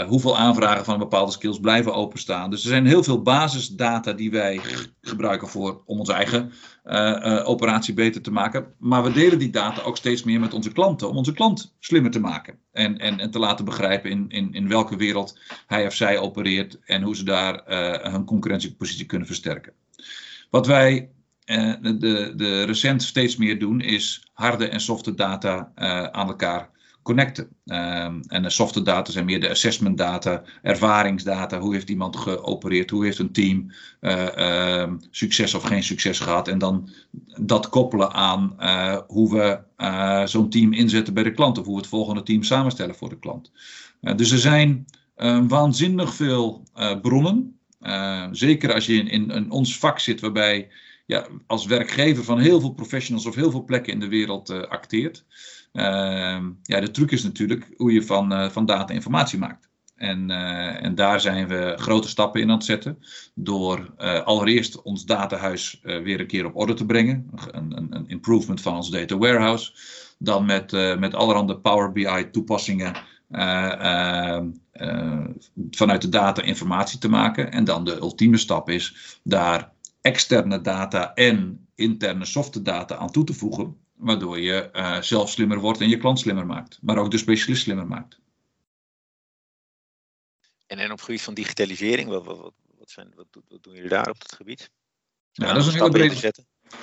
hoeveel 0.06 0.38
aanvragen 0.38 0.84
van 0.84 0.98
bepaalde 0.98 1.32
skills 1.32 1.60
blijven 1.60 1.94
openstaan. 1.94 2.50
Dus 2.50 2.62
er 2.62 2.68
zijn 2.68 2.86
heel 2.86 3.02
veel 3.02 3.22
basisdata 3.22 4.12
die 4.12 4.30
wij 4.30 4.60
gebruiken 5.00 5.48
voor, 5.48 5.82
om 5.86 5.98
onze 5.98 6.12
eigen 6.12 6.52
operatie 7.44 7.94
beter 7.94 8.22
te 8.22 8.30
maken. 8.30 8.66
Maar 8.78 9.02
we 9.02 9.12
delen 9.12 9.38
die 9.38 9.50
data 9.50 9.82
ook 9.82 9.96
steeds 9.96 10.22
meer 10.22 10.40
met 10.40 10.54
onze 10.54 10.72
klanten 10.72 11.08
om 11.08 11.16
onze 11.16 11.32
klant 11.32 11.74
slimmer 11.78 12.10
te 12.10 12.20
maken. 12.20 12.58
En, 12.72 12.98
en, 12.98 13.18
en 13.18 13.30
te 13.30 13.38
laten 13.38 13.64
begrijpen 13.64 14.10
in, 14.10 14.28
in, 14.28 14.52
in 14.52 14.68
welke 14.68 14.96
wereld 14.96 15.38
hij 15.66 15.86
of 15.86 15.94
zij 15.94 16.18
opereert 16.18 16.78
en 16.84 17.02
hoe 17.02 17.16
ze 17.16 17.24
daar 17.24 17.62
hun 18.12 18.24
concurrentiepositie 18.24 19.06
kunnen 19.06 19.26
versterken. 19.26 19.72
Wat 20.50 20.66
wij 20.66 21.10
uh, 21.46 21.74
de, 21.80 22.32
de 22.36 22.62
recent 22.62 23.02
steeds 23.02 23.36
meer 23.36 23.58
doen, 23.58 23.80
is 23.80 24.26
harde 24.32 24.68
en 24.68 24.80
softe 24.80 25.14
data 25.14 25.72
uh, 25.76 26.02
aan 26.02 26.28
elkaar 26.28 26.70
connecten. 27.02 27.48
Uh, 27.64 28.04
en 28.26 28.42
de 28.42 28.50
softe 28.50 28.82
data 28.82 29.12
zijn 29.12 29.24
meer 29.24 29.40
de 29.40 29.50
assessment 29.50 29.98
data, 29.98 30.42
ervaringsdata. 30.62 31.58
Hoe 31.58 31.74
heeft 31.74 31.88
iemand 31.88 32.16
geopereerd? 32.16 32.90
Hoe 32.90 33.04
heeft 33.04 33.18
een 33.18 33.32
team 33.32 33.72
uh, 34.00 34.92
succes 35.10 35.54
of 35.54 35.62
geen 35.62 35.82
succes 35.82 36.20
gehad? 36.20 36.48
En 36.48 36.58
dan 36.58 36.88
dat 37.40 37.68
koppelen 37.68 38.12
aan 38.12 38.56
hoe 39.06 39.30
we 39.30 39.60
zo'n 40.28 40.50
team 40.50 40.72
inzetten 40.72 41.14
bij 41.14 41.22
de 41.22 41.32
klant. 41.32 41.58
Of 41.58 41.64
hoe 41.64 41.74
we 41.74 41.80
het 41.80 41.90
volgende 41.90 42.22
team 42.22 42.42
samenstellen 42.42 42.94
voor 42.94 43.08
de 43.08 43.18
klant. 43.18 43.52
dus 44.00 44.30
er 44.30 44.38
zijn 44.38 44.86
waanzinnig 45.48 46.14
veel 46.14 46.62
bronnen. 47.02 47.58
zeker 48.32 48.74
als 48.74 48.86
je 48.86 48.94
in, 48.94 49.08
in, 49.08 49.30
in 49.30 49.50
ons 49.50 49.78
vak 49.78 49.98
zit 49.98 50.20
waarbij 50.20 50.68
ja, 51.06 51.26
als 51.46 51.66
werkgever 51.66 52.24
van 52.24 52.38
heel 52.38 52.60
veel 52.60 52.72
professionals 52.72 53.26
of 53.26 53.34
heel 53.34 53.50
veel 53.50 53.64
plekken 53.64 53.92
in 53.92 54.00
de 54.00 54.08
wereld 54.08 54.50
uh, 54.50 54.62
acteert. 54.62 55.24
Uh, 55.72 55.82
ja, 56.62 56.80
de 56.80 56.90
truc 56.90 57.10
is 57.10 57.22
natuurlijk 57.22 57.74
hoe 57.76 57.92
je 57.92 58.02
van, 58.02 58.32
uh, 58.32 58.48
van 58.48 58.66
data 58.66 58.94
informatie 58.94 59.38
maakt. 59.38 59.70
En, 59.94 60.30
uh, 60.30 60.84
en 60.84 60.94
daar 60.94 61.20
zijn 61.20 61.48
we 61.48 61.74
grote 61.76 62.08
stappen 62.08 62.40
in 62.40 62.48
aan 62.48 62.56
het 62.56 62.64
zetten. 62.64 62.98
Door 63.34 63.94
allereerst 64.24 64.82
ons 64.82 65.04
datahuis 65.04 65.80
weer 65.82 66.20
een 66.20 66.26
keer 66.26 66.46
op 66.46 66.56
orde 66.56 66.74
te 66.74 66.86
brengen. 66.86 67.30
Een, 67.50 67.76
een, 67.76 67.94
een 67.94 68.08
improvement 68.08 68.60
van 68.60 68.76
ons 68.76 68.90
data 68.90 69.18
warehouse. 69.18 69.72
Dan 70.18 70.44
met, 70.44 70.72
met 70.98 71.14
allerhande 71.14 71.58
Power 71.58 71.92
BI 71.92 72.30
toepassingen. 72.30 72.92
vanuit 75.70 76.02
de 76.02 76.08
data 76.08 76.42
informatie 76.42 76.98
te 76.98 77.08
maken. 77.08 77.52
En 77.52 77.64
dan 77.64 77.84
de 77.84 77.96
ultieme 77.96 78.36
stap 78.36 78.70
is 78.70 79.18
daar 79.22 79.72
externe 80.02 80.60
data 80.60 81.14
en 81.14 81.66
interne 81.74 82.24
softe 82.24 82.62
data 82.62 82.96
aan 82.96 83.10
toe 83.10 83.24
te 83.24 83.34
voegen, 83.34 83.80
waardoor 83.92 84.40
je 84.40 84.68
uh, 84.72 85.00
zelf 85.00 85.30
slimmer 85.30 85.58
wordt 85.58 85.80
en 85.80 85.88
je 85.88 85.96
klant 85.96 86.18
slimmer 86.18 86.46
maakt, 86.46 86.78
maar 86.82 86.98
ook 86.98 87.10
de 87.10 87.18
specialist 87.18 87.62
slimmer 87.62 87.86
maakt. 87.86 88.20
En, 90.66 90.78
en 90.78 90.84
op 90.84 90.96
het 90.96 91.02
gebied 91.02 91.22
van 91.22 91.34
digitalisering, 91.34 92.08
wat, 92.08 92.24
wat, 92.24 92.54
wat, 92.78 92.90
zijn, 92.90 93.12
wat, 93.14 93.26
wat 93.48 93.62
doen 93.62 93.74
jullie 93.74 93.88
daar 93.88 94.08
op 94.08 94.20
dat 94.20 94.32
gebied? 94.32 94.70
Ja, 95.32 95.52
dat 95.52 95.56
is 95.56 95.66
een 95.66 95.72
hele 95.72 95.90
brede, 95.90 96.20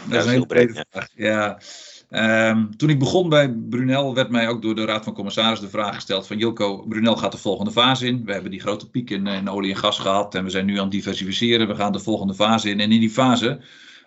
dat 0.08 0.20
is 0.20 0.26
een 0.26 0.30
heel 0.30 0.46
brede 0.46 0.86
vraag. 0.90 1.08
Ja. 1.14 1.62
Um, 2.10 2.78
toen 2.78 2.89
ik 2.89 3.00
begon 3.00 3.30
bij 3.30 3.54
Brunel 3.54 4.13
werd 4.13 4.30
mij 4.30 4.48
ook 4.48 4.62
door 4.62 4.76
de 4.76 4.86
Raad 4.86 5.04
van 5.04 5.13
Commissarissen 5.13 5.65
de 5.65 5.72
vraag 5.72 5.95
gesteld 5.95 6.28
van 6.28 6.38
Jilko, 6.38 6.86
Brunel 6.88 7.15
gaat 7.15 7.32
de 7.32 7.38
volgende 7.38 7.72
fase 7.72 8.08
in. 8.08 8.26
We 8.26 8.34
hebben 8.34 8.52
die 8.52 8.60
grote 8.60 8.89
piek 8.89 9.10
in, 9.10 9.28
in, 9.28 9.50
olie 9.50 9.72
en 9.72 9.78
gas 9.78 10.00
gehad 10.00 10.36
en 10.36 10.43
we 10.43 10.50
zijn 10.50 10.65
nu 10.65 10.76
aan 10.76 10.82
het 10.84 10.91
diversificeren. 10.91 11.67
We 11.67 11.76
gaan 11.76 11.91
de 11.91 12.00
volgende 12.00 12.34
fase 12.34 12.69
in. 12.69 12.80
En 12.80 12.91
in 12.91 13.00
die 13.00 13.10
fase 13.10 13.62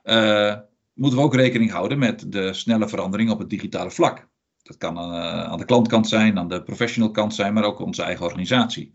uh, 0.04 0.54
moeten 0.94 1.18
we 1.18 1.24
ook 1.24 1.34
rekening 1.34 1.70
houden 1.70 1.98
met 1.98 2.32
de 2.32 2.52
snelle 2.52 2.88
verandering 2.88 3.30
op 3.30 3.38
het 3.38 3.50
digitale 3.50 3.90
vlak. 3.90 4.28
Dat 4.62 4.76
kan 4.76 4.96
uh, 4.96 5.44
aan 5.44 5.58
de 5.58 5.64
klantkant 5.64 6.08
zijn, 6.08 6.38
aan 6.38 6.48
de 6.48 6.62
professional 6.62 7.10
kant 7.10 7.34
zijn, 7.34 7.54
maar 7.54 7.64
ook 7.64 7.80
onze 7.80 8.02
eigen 8.02 8.24
organisatie. 8.24 8.92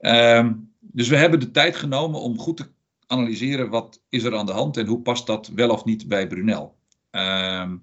Um, 0.00 0.72
dus 0.80 1.08
we 1.08 1.16
hebben 1.16 1.40
de 1.40 1.50
tijd 1.50 1.76
genomen 1.76 2.20
om 2.20 2.38
goed 2.38 2.56
te 2.56 2.70
analyseren 3.06 3.70
wat 3.70 4.02
is 4.08 4.24
er 4.24 4.36
aan 4.36 4.46
de 4.46 4.52
hand 4.52 4.76
en 4.76 4.86
hoe 4.86 5.00
past 5.00 5.26
dat 5.26 5.48
wel 5.54 5.70
of 5.70 5.84
niet 5.84 6.08
bij 6.08 6.26
Brunel. 6.26 6.77
Um, 7.10 7.82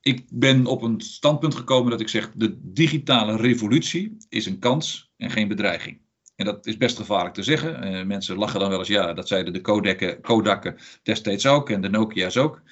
ik 0.00 0.24
ben 0.28 0.66
op 0.66 0.82
een 0.82 1.00
standpunt 1.00 1.54
gekomen 1.54 1.90
dat 1.90 2.00
ik 2.00 2.08
zeg: 2.08 2.30
de 2.34 2.58
digitale 2.62 3.36
revolutie 3.36 4.16
is 4.28 4.46
een 4.46 4.58
kans 4.58 5.12
en 5.16 5.30
geen 5.30 5.48
bedreiging. 5.48 6.00
En 6.36 6.44
dat 6.44 6.66
is 6.66 6.76
best 6.76 6.96
gevaarlijk 6.96 7.34
te 7.34 7.42
zeggen. 7.42 7.94
Uh, 7.94 8.04
mensen 8.04 8.36
lachen 8.36 8.60
dan 8.60 8.68
wel 8.68 8.78
eens, 8.78 8.88
ja, 8.88 9.12
dat 9.12 9.28
zeiden 9.28 9.52
de 9.52 9.60
Kodakken, 9.60 10.20
Kodakken 10.20 10.76
destijds 11.02 11.46
ook 11.46 11.70
en 11.70 11.80
de 11.80 11.88
Nokia's 11.88 12.36
ook. 12.36 12.62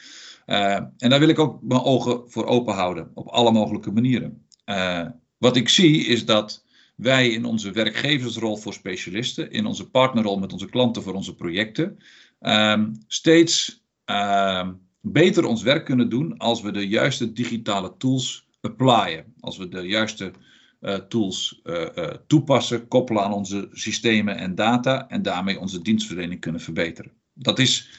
Uh, 0.46 0.74
en 0.74 1.10
daar 1.10 1.18
wil 1.18 1.28
ik 1.28 1.38
ook 1.38 1.62
mijn 1.62 1.82
ogen 1.82 2.30
voor 2.30 2.46
open 2.46 2.74
houden, 2.74 3.10
op 3.14 3.26
alle 3.26 3.52
mogelijke 3.52 3.90
manieren. 3.90 4.46
Uh, 4.66 5.06
wat 5.38 5.56
ik 5.56 5.68
zie 5.68 6.06
is 6.06 6.24
dat 6.24 6.64
wij 6.96 7.28
in 7.28 7.44
onze 7.44 7.70
werkgeversrol 7.70 8.56
voor 8.56 8.72
specialisten, 8.72 9.50
in 9.50 9.66
onze 9.66 9.90
partnerrol 9.90 10.38
met 10.38 10.52
onze 10.52 10.68
klanten 10.68 11.02
voor 11.02 11.14
onze 11.14 11.34
projecten, 11.34 11.98
ehm, 12.40 12.94
steeds 13.06 13.84
ehm, 14.04 14.72
beter 15.00 15.44
ons 15.44 15.62
werk 15.62 15.84
kunnen 15.84 16.08
doen 16.08 16.36
als 16.36 16.62
we 16.62 16.72
de 16.72 16.88
juiste 16.88 17.32
digitale 17.32 17.96
tools 17.96 18.48
applyen. 18.60 19.34
Als 19.40 19.56
we 19.56 19.68
de 19.68 19.80
juiste 19.80 20.32
uh, 20.80 20.94
tools 20.94 21.60
uh, 21.64 21.86
uh, 21.96 22.06
toepassen, 22.26 22.88
koppelen 22.88 23.22
aan 23.22 23.32
onze 23.32 23.68
systemen 23.72 24.36
en 24.36 24.54
data 24.54 25.08
en 25.08 25.22
daarmee 25.22 25.60
onze 25.60 25.82
dienstverlening 25.82 26.40
kunnen 26.40 26.60
verbeteren. 26.60 27.12
Dat 27.32 27.58
is 27.58 27.90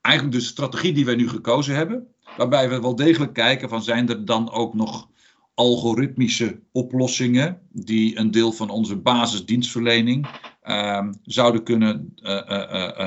eigenlijk 0.00 0.36
de 0.36 0.44
strategie 0.44 0.92
die 0.92 1.04
wij 1.04 1.14
nu 1.14 1.28
gekozen 1.28 1.74
hebben, 1.74 2.06
waarbij 2.36 2.68
we 2.68 2.80
wel 2.80 2.96
degelijk 2.96 3.32
kijken 3.32 3.68
van 3.68 3.82
zijn 3.82 4.08
er 4.08 4.24
dan 4.24 4.50
ook 4.50 4.74
nog 4.74 5.08
algoritmische 5.54 6.60
oplossingen 6.72 7.60
die 7.72 8.18
een 8.18 8.30
deel 8.30 8.52
van 8.52 8.70
onze 8.70 8.96
basisdienstverlening 8.96 10.26
ehm, 10.62 11.12
zouden 11.22 11.62
kunnen 11.62 12.12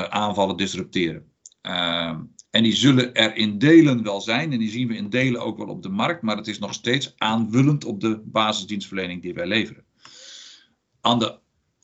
aanvallen, 0.10 0.58
disrupteren. 0.58 1.23
En 2.49 2.63
die 2.63 2.75
zullen 2.75 3.13
er 3.13 3.35
in 3.35 3.57
delen 3.57 4.03
wel 4.03 4.21
zijn. 4.21 4.51
En 4.51 4.59
die 4.59 4.69
zien 4.69 4.88
we 4.88 4.95
in 4.95 5.09
delen 5.09 5.41
ook 5.41 5.57
wel 5.57 5.67
op 5.67 5.83
de 5.83 5.89
markt. 5.89 6.21
Maar 6.21 6.38
het 6.38 6.47
is 6.47 6.59
nog 6.59 6.73
steeds 6.73 7.13
aanvullend 7.17 7.85
op 7.85 8.01
de 8.01 8.21
basisdienstverlening 8.25 9.21
die 9.21 9.33
wij 9.33 9.47
leveren. 9.47 9.83
Aan 11.01 11.19
de 11.19 11.38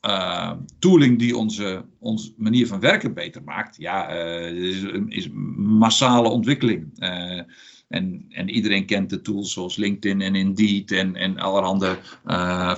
uh, 0.06 0.52
tooling 0.78 1.18
die 1.18 1.36
onze, 1.36 1.84
onze 1.98 2.32
manier 2.36 2.66
van 2.66 2.80
werken 2.80 3.14
beter 3.14 3.42
maakt. 3.42 3.76
Ja, 3.76 4.14
uh, 4.14 4.68
is, 4.68 4.82
is 5.08 5.28
massale 5.56 6.28
ontwikkeling. 6.28 6.90
Uh, 6.98 7.40
en, 7.88 8.26
en, 8.28 8.48
iedereen 8.48 8.86
kent 8.86 9.10
de 9.10 9.20
tools 9.20 9.52
zoals 9.52 9.76
LinkedIn 9.76 10.20
en 10.20 10.34
Indeed 10.34 10.92
en, 10.92 11.16
en 11.16 11.38
allerhande 11.38 11.98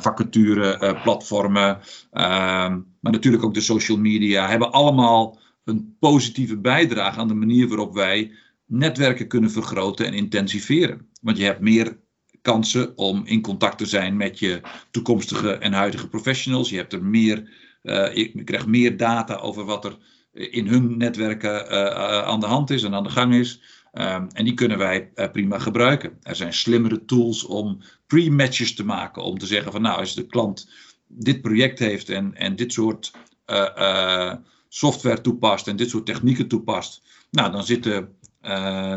vacature 0.00 0.98
platformen. 1.02 1.78
Ehm, 2.12 2.80
maar 3.00 3.12
natuurlijk 3.12 3.44
ook 3.44 3.54
de 3.54 3.60
social 3.60 3.98
media 3.98 4.48
hebben 4.48 4.72
allemaal 4.72 5.38
een 5.68 5.96
positieve 5.98 6.56
bijdrage 6.56 7.18
aan 7.18 7.28
de 7.28 7.34
manier 7.34 7.68
waarop 7.68 7.94
wij 7.94 8.32
netwerken 8.66 9.28
kunnen 9.28 9.50
vergroten 9.50 10.06
en 10.06 10.14
intensiveren. 10.14 11.08
Want 11.20 11.36
je 11.36 11.44
hebt 11.44 11.60
meer 11.60 11.98
kansen 12.42 12.96
om 12.96 13.22
in 13.26 13.40
contact 13.40 13.78
te 13.78 13.86
zijn 13.86 14.16
met 14.16 14.38
je 14.38 14.60
toekomstige 14.90 15.52
en 15.52 15.72
huidige 15.72 16.08
professionals. 16.08 16.70
Je 16.70 16.76
hebt 16.76 16.92
er 16.92 17.04
meer, 17.04 17.50
uh, 17.82 18.14
je 18.14 18.44
krijgt 18.44 18.66
meer 18.66 18.96
data 18.96 19.34
over 19.34 19.64
wat 19.64 19.84
er 19.84 19.96
in 20.32 20.66
hun 20.66 20.96
netwerken 20.96 21.72
uh, 21.72 22.22
aan 22.22 22.40
de 22.40 22.46
hand 22.46 22.70
is 22.70 22.82
en 22.82 22.94
aan 22.94 23.02
de 23.02 23.10
gang 23.10 23.34
is. 23.34 23.62
Ehm, 23.92 24.26
en 24.32 24.44
die 24.44 24.54
kunnen 24.54 24.78
wij 24.78 25.10
prima 25.32 25.58
gebruiken. 25.58 26.18
Er 26.22 26.36
zijn 26.36 26.52
slimmere 26.52 27.04
tools 27.04 27.44
om 27.44 27.82
pre-matches 28.06 28.74
te 28.74 28.84
maken. 28.84 29.22
Om 29.22 29.38
te 29.38 29.46
zeggen 29.46 29.72
van 29.72 29.82
nou, 29.82 29.98
als 29.98 30.14
de 30.14 30.26
klant 30.26 30.70
dit 31.06 31.40
project 31.40 31.78
heeft 31.78 32.08
en, 32.08 32.34
en 32.34 32.56
dit 32.56 32.72
soort 32.72 33.10
software 34.68 35.20
toepast 35.20 35.68
en 35.68 35.76
dit 35.76 35.90
soort 35.90 36.06
technieken 36.06 36.48
toepast. 36.48 37.02
Nou, 37.30 37.52
dan 37.52 37.64
zitten 37.64 38.16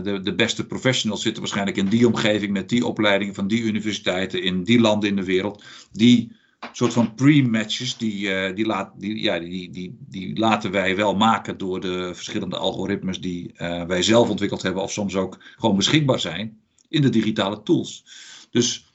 de, 0.04 0.20
de 0.24 0.36
beste 0.36 0.66
professionals 0.66 1.22
zitten 1.22 1.42
waarschijnlijk 1.42 1.78
in 1.78 1.88
die 1.88 2.08
omgeving 2.08 2.52
met 2.52 2.70
die 2.70 2.86
opleidingen 2.86 3.34
van 3.34 3.48
die 3.48 3.62
universiteiten 3.62 4.44
in 4.44 4.64
die 4.64 4.80
landen 4.80 5.10
in 5.10 5.16
de 5.16 5.24
wereld. 5.24 5.64
Die 5.92 6.32
soort 6.72 6.94
van 6.94 7.14
pre-matches, 7.14 7.98
die, 7.98 8.28
uh, 8.28 8.56
die, 8.56 8.66
laat, 8.66 8.92
die, 9.00 9.22
ja, 9.22 9.40
die, 9.40 9.70
die, 9.70 9.98
die 10.00 10.40
laten 10.40 10.72
wij 10.72 10.96
wel 10.96 11.16
maken 11.16 11.58
door 11.58 11.80
de 11.80 12.12
verschillende 12.14 12.58
algoritmes 12.58 13.22
die 13.22 13.54
uh, 13.58 13.84
wij 13.86 14.04
zelf 14.04 14.30
ontwikkeld 14.30 14.62
hebben, 14.62 14.84
of 14.84 14.92
soms 14.92 15.16
ook 15.16 15.38
gewoon 15.58 15.76
beschikbaar 15.76 16.20
zijn 16.20 16.60
in 16.90 17.02
de 17.02 17.10
digitale 17.10 17.64
tools. 17.64 18.06
Dus 18.52 18.86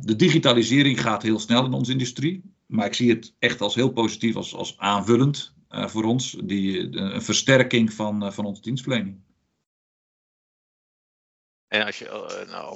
de 0.00 0.16
digitalisering 0.16 1.00
gaat 1.00 1.22
heel 1.22 1.38
snel 1.38 1.64
in 1.64 1.72
onze 1.72 1.92
industrie, 1.92 2.42
maar 2.66 2.86
ik 2.86 2.94
zie 2.94 3.10
het 3.10 3.34
echt 3.38 3.60
als 3.60 3.74
heel 3.74 3.92
positief, 3.92 4.36
als, 4.36 4.54
als 4.54 4.78
aanvullend 4.78 5.54
voor 5.72 6.04
ons, 6.04 6.36
die, 6.44 6.96
een 6.96 7.22
versterking 7.22 7.92
van, 7.92 8.32
van 8.32 8.44
onze 8.44 8.62
dienstverlening. 8.62 9.20
En 11.68 11.86
als 11.86 11.98
je, 11.98 12.08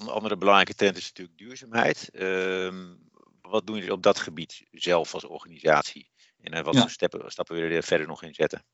een 0.01 0.09
andere 0.09 0.37
belangrijke 0.37 0.75
trend 0.75 0.97
is 0.97 1.07
natuurlijk 1.07 1.39
duurzaamheid. 1.39 2.11
Ehm, 2.13 2.95
wat 3.41 3.67
doen 3.67 3.77
jullie 3.77 3.93
op 3.93 4.03
dat 4.03 4.19
gebied 4.19 4.67
zelf 4.71 5.15
als 5.15 5.25
organisatie? 5.25 6.11
En 6.41 6.65
wat 6.65 6.75
ja. 6.75 6.89
stappen, 6.89 7.31
stappen 7.31 7.55
willen 7.55 7.71
jullie 7.71 7.83
er 7.83 7.89
verder 7.89 8.07
nog 8.07 8.23
in 8.23 8.35
zetten? 8.35 8.65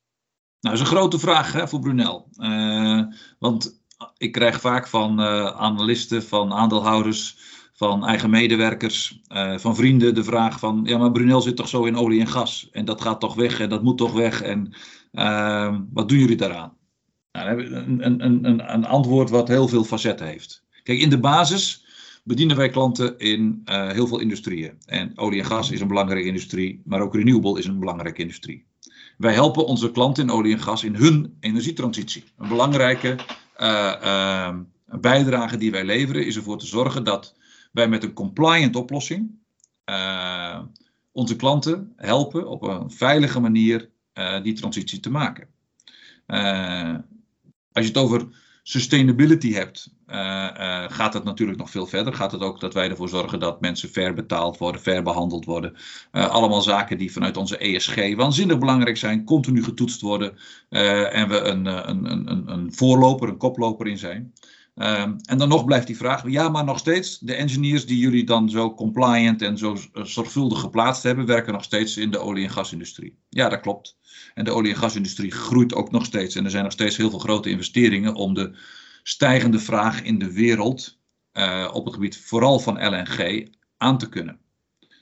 Nou, 0.60 0.76
dat 0.76 0.84
is 0.84 0.90
een 0.90 0.96
grote 0.96 1.18
vraag 1.18 1.52
hè, 1.52 1.68
voor 1.68 1.80
Brunel. 1.80 2.28
Uh, 2.36 3.02
want 3.38 3.82
ik 4.16 4.32
krijg 4.32 4.60
vaak 4.60 4.88
van 4.88 5.20
uh, 5.20 5.46
analisten, 5.46 6.22
van 6.22 6.52
aandeelhouders, 6.52 7.38
van 7.88 8.06
eigen 8.06 8.30
medewerkers, 8.30 9.20
van 9.56 9.76
vrienden 9.76 10.14
de 10.14 10.24
vraag 10.24 10.58
van... 10.58 10.80
Ja, 10.84 10.98
maar 10.98 11.12
Brunel 11.12 11.40
zit 11.40 11.56
toch 11.56 11.68
zo 11.68 11.84
in 11.84 11.96
olie 11.96 12.20
en 12.20 12.26
gas? 12.26 12.68
En 12.72 12.84
dat 12.84 13.00
gaat 13.00 13.20
toch 13.20 13.34
weg 13.34 13.60
en 13.60 13.68
dat 13.68 13.82
moet 13.82 13.98
toch 13.98 14.12
weg? 14.12 14.42
En 14.42 14.72
wat 15.92 16.08
doen 16.08 16.18
jullie 16.18 16.36
daaraan? 16.36 16.76
Nou, 17.32 17.64
een, 17.74 18.06
een, 18.06 18.24
een, 18.24 18.74
een 18.74 18.86
antwoord 18.86 19.30
wat 19.30 19.48
heel 19.48 19.68
veel 19.68 19.84
facetten 19.84 20.26
heeft. 20.26 20.64
Kijk, 20.82 20.98
in 20.98 21.10
de 21.10 21.18
basis 21.18 21.86
bedienen 22.24 22.56
wij 22.56 22.68
klanten 22.68 23.18
in 23.18 23.62
uh, 23.64 23.90
heel 23.90 24.06
veel 24.06 24.18
industrieën. 24.18 24.72
En 24.84 25.18
olie 25.18 25.40
en 25.40 25.46
gas 25.46 25.70
is 25.70 25.80
een 25.80 25.88
belangrijke 25.88 26.28
industrie, 26.28 26.80
maar 26.84 27.00
ook 27.00 27.14
renewable 27.14 27.58
is 27.58 27.66
een 27.66 27.78
belangrijke 27.78 28.20
industrie. 28.20 28.64
Wij 29.16 29.32
helpen 29.32 29.66
onze 29.66 29.90
klanten 29.90 30.22
in 30.24 30.30
olie 30.30 30.52
en 30.52 30.60
gas 30.60 30.84
in 30.84 30.94
hun 30.94 31.36
energietransitie. 31.40 32.24
Een 32.38 32.48
belangrijke 32.48 33.16
uh, 33.60 33.92
uh, 34.02 34.54
bijdrage 35.00 35.56
die 35.56 35.70
wij 35.70 35.84
leveren 35.84 36.26
is 36.26 36.36
ervoor 36.36 36.58
te 36.58 36.66
zorgen 36.66 37.04
dat 37.04 37.34
wij 37.72 37.88
met 37.88 38.02
een 38.02 38.12
compliant 38.12 38.76
oplossing 38.76 39.40
onze 41.12 41.36
klanten 41.36 41.92
helpen 41.96 42.48
op 42.48 42.62
een 42.62 42.90
veilige 42.90 43.40
manier 43.40 43.90
die 44.42 44.52
transitie 44.52 45.00
te 45.00 45.10
maken. 45.10 45.48
als 47.72 47.84
je 47.84 47.88
het 47.88 47.96
over 47.96 48.26
sustainability 48.62 49.52
hebt, 49.52 49.94
gaat 50.86 51.14
het 51.14 51.24
natuurlijk 51.24 51.58
nog 51.58 51.70
veel 51.70 51.86
verder. 51.86 52.14
Gaat 52.14 52.32
het 52.32 52.40
ook 52.40 52.60
dat 52.60 52.74
wij 52.74 52.90
ervoor 52.90 53.08
zorgen 53.08 53.40
dat 53.40 53.60
mensen 53.60 53.88
fair 53.88 54.14
betaald 54.14 54.58
worden, 54.58 54.80
fair 54.80 55.02
behandeld 55.02 55.44
worden. 55.44 55.76
Allemaal 56.10 56.62
zaken 56.62 56.98
die 56.98 57.12
vanuit 57.12 57.36
onze 57.36 57.58
ESG 57.58 58.14
waanzinnig 58.14 58.58
belangrijk 58.58 58.96
zijn, 58.96 59.24
continu 59.24 59.64
getoetst 59.64 60.00
worden. 60.00 60.36
en 61.12 61.28
we 61.28 61.40
een, 61.40 61.66
een, 61.66 62.10
een, 62.10 62.52
een 62.52 62.74
voorloper, 62.74 63.28
een 63.28 63.36
koploper 63.36 63.86
in 63.86 63.98
zijn. 63.98 64.32
Um, 64.74 65.16
en 65.24 65.38
dan 65.38 65.48
nog 65.48 65.64
blijft 65.64 65.86
die 65.86 65.96
vraag, 65.96 66.28
ja, 66.28 66.48
maar 66.48 66.64
nog 66.64 66.78
steeds, 66.78 67.18
de 67.18 67.34
engineers 67.34 67.86
die 67.86 67.98
jullie 67.98 68.24
dan 68.24 68.50
zo 68.50 68.74
compliant 68.74 69.42
en 69.42 69.58
zo 69.58 69.76
zorgvuldig 69.92 70.60
geplaatst 70.60 71.02
hebben, 71.02 71.26
werken 71.26 71.52
nog 71.52 71.64
steeds 71.64 71.96
in 71.96 72.10
de 72.10 72.18
olie- 72.18 72.44
en 72.44 72.50
gasindustrie. 72.50 73.18
Ja, 73.28 73.48
dat 73.48 73.60
klopt. 73.60 73.96
En 74.34 74.44
de 74.44 74.50
olie- 74.50 74.70
en 74.70 74.76
gasindustrie 74.76 75.30
groeit 75.30 75.74
ook 75.74 75.90
nog 75.90 76.04
steeds. 76.04 76.34
En 76.34 76.44
er 76.44 76.50
zijn 76.50 76.62
nog 76.62 76.72
steeds 76.72 76.96
heel 76.96 77.10
veel 77.10 77.18
grote 77.18 77.50
investeringen 77.50 78.14
om 78.14 78.34
de 78.34 78.56
stijgende 79.02 79.58
vraag 79.58 80.02
in 80.02 80.18
de 80.18 80.32
wereld 80.32 80.98
uh, 81.32 81.68
op 81.72 81.84
het 81.84 81.94
gebied 81.94 82.16
vooral 82.16 82.58
van 82.58 82.88
LNG 82.88 83.48
aan 83.76 83.98
te 83.98 84.08
kunnen. 84.08 84.38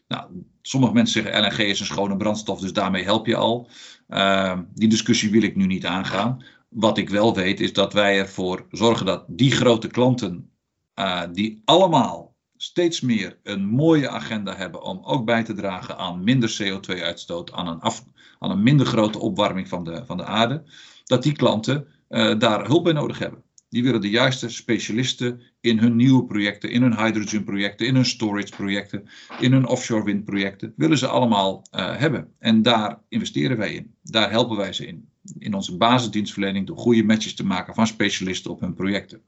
Nou, 0.09 0.31
sommige 0.63 0.93
mensen 0.93 1.23
zeggen 1.23 1.43
LNG 1.43 1.59
is 1.59 1.81
een 1.81 1.87
schone 1.87 2.17
brandstof, 2.17 2.61
dus 2.61 2.73
daarmee 2.73 3.05
help 3.05 3.27
je 3.27 3.37
al. 3.37 3.69
Uh, 4.09 4.59
die 4.75 4.89
discussie 4.89 5.31
wil 5.31 5.43
ik 5.43 5.57
nu 5.57 5.67
niet 5.67 5.87
aangaan. 5.87 6.45
Wat 6.71 6.99
ik 6.99 7.09
wel 7.09 7.35
weet 7.35 7.61
is 7.61 7.73
dat 7.73 7.93
wij 7.93 8.19
ervoor 8.19 8.67
zorgen 8.71 9.07
dat 9.07 9.25
die 9.29 9.51
grote 9.51 9.89
klanten, 9.89 10.51
uh, 10.95 11.23
die 11.33 11.63
allemaal 11.65 12.37
steeds 12.57 13.01
meer 13.01 13.39
een 13.43 13.67
mooie 13.67 14.09
agenda 14.09 14.57
hebben 14.57 14.83
om 14.83 15.01
ook 15.03 15.25
bij 15.25 15.45
te 15.45 15.55
dragen 15.55 15.99
aan 15.99 16.25
minder 16.25 16.57
CO2-uitstoot, 16.63 17.53
aan 17.53 17.67
een, 17.67 17.83
aan 18.39 18.51
een 18.51 18.63
minder 18.63 18.87
grote 18.87 19.19
opwarming 19.19 19.69
van 19.69 19.85
de, 19.85 20.03
van 20.07 20.17
de 20.17 20.25
aarde, 20.25 20.63
dat 21.05 21.23
die 21.23 21.33
klanten 21.33 21.87
uh, 22.09 22.39
daar 22.39 22.67
hulp 22.67 22.85
bij 22.85 22.93
nodig 22.93 23.19
hebben. 23.19 23.43
Die 23.69 23.83
willen 23.83 24.01
de 24.01 24.11
juiste 24.11 24.49
specialisten 24.49 25.43
in 25.61 25.79
hun 25.79 25.97
nieuwe 25.97 26.25
projecten, 26.25 26.71
in 26.71 26.83
hun 26.83 26.97
hydrogen 26.97 27.45
projecten, 27.45 27.87
in 27.87 27.95
hun 27.95 28.05
storage 28.05 28.57
projecten, 28.57 29.09
in 29.41 29.53
hun 29.53 29.67
offshore 29.67 30.05
wind 30.05 30.25
projecten, 30.25 30.73
willen 30.77 30.99
ze 30.99 31.07
allemaal 31.07 31.67
uh, 31.75 31.97
hebben. 31.97 32.33
En 32.39 32.63
daar 32.63 33.03
investeren 33.09 33.57
wij 33.57 33.75
in. 33.75 33.95
Daar 34.03 34.31
helpen 34.31 34.57
wij 34.57 34.73
ze 34.73 34.87
in. 34.87 35.10
In 35.38 35.55
onze 35.55 35.77
basisdienstverlening 35.77 36.66
door 36.66 36.79
goede 36.79 37.05
matches 37.05 37.35
te 37.35 37.45
maken 37.45 37.75
van 37.75 37.87
specialisten 37.87 38.51
op 38.51 38.61
hun 38.61 38.75
projecten. 38.75 39.23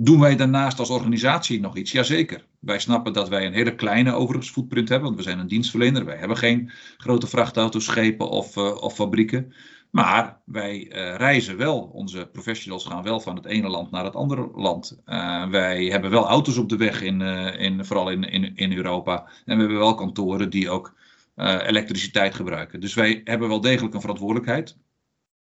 Doen 0.00 0.20
wij 0.20 0.36
daarnaast 0.36 0.78
als 0.78 0.90
organisatie 0.90 1.60
nog 1.60 1.76
iets? 1.76 1.92
Jazeker. 1.92 2.46
Wij 2.58 2.78
snappen 2.78 3.12
dat 3.12 3.28
wij 3.28 3.46
een 3.46 3.52
hele 3.52 3.74
kleine 3.74 4.12
overigens 4.12 4.50
footprint 4.50 4.88
hebben, 4.88 5.06
want 5.06 5.20
we 5.20 5.28
zijn 5.28 5.38
een 5.38 5.48
dienstverlener. 5.48 6.04
Wij 6.04 6.16
hebben 6.16 6.36
geen 6.36 6.70
grote 6.96 7.26
vrachtauto's, 7.26 7.84
schepen 7.84 8.28
of, 8.28 8.56
uh, 8.56 8.82
of 8.82 8.94
fabrieken. 8.94 9.52
Maar 9.90 10.40
wij 10.44 10.78
uh, 10.78 11.16
reizen 11.16 11.56
wel. 11.56 11.80
Onze 11.80 12.28
professionals 12.32 12.84
gaan 12.84 13.02
wel 13.02 13.20
van 13.20 13.36
het 13.36 13.44
ene 13.44 13.68
land 13.68 13.90
naar 13.90 14.04
het 14.04 14.14
andere 14.14 14.50
land. 14.54 15.00
Uh, 15.06 15.48
wij 15.48 15.84
hebben 15.84 16.10
wel 16.10 16.26
auto's 16.26 16.56
op 16.56 16.68
de 16.68 16.76
weg, 16.76 17.02
in, 17.02 17.20
in, 17.58 17.84
vooral 17.84 18.10
in, 18.10 18.24
in, 18.24 18.56
in 18.56 18.72
Europa. 18.72 19.28
En 19.44 19.54
we 19.56 19.62
hebben 19.62 19.78
wel 19.78 19.94
kantoren 19.94 20.50
die 20.50 20.70
ook 20.70 20.94
elektriciteit 21.38 22.34
gebruiken. 22.34 22.80
Dus 22.80 22.94
wij 22.94 23.20
hebben 23.24 23.48
wel 23.48 23.60
degelijk 23.60 23.94
een 23.94 24.00
verantwoordelijkheid. 24.00 24.76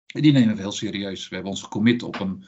En 0.07 0.23
die 0.23 0.33
nemen 0.33 0.55
we 0.55 0.61
heel 0.61 0.73
serieus. 0.73 1.29
We 1.29 1.35
hebben 1.35 1.53
ons 1.53 1.63
gecommit 1.63 2.03
op 2.03 2.21
een 2.21 2.45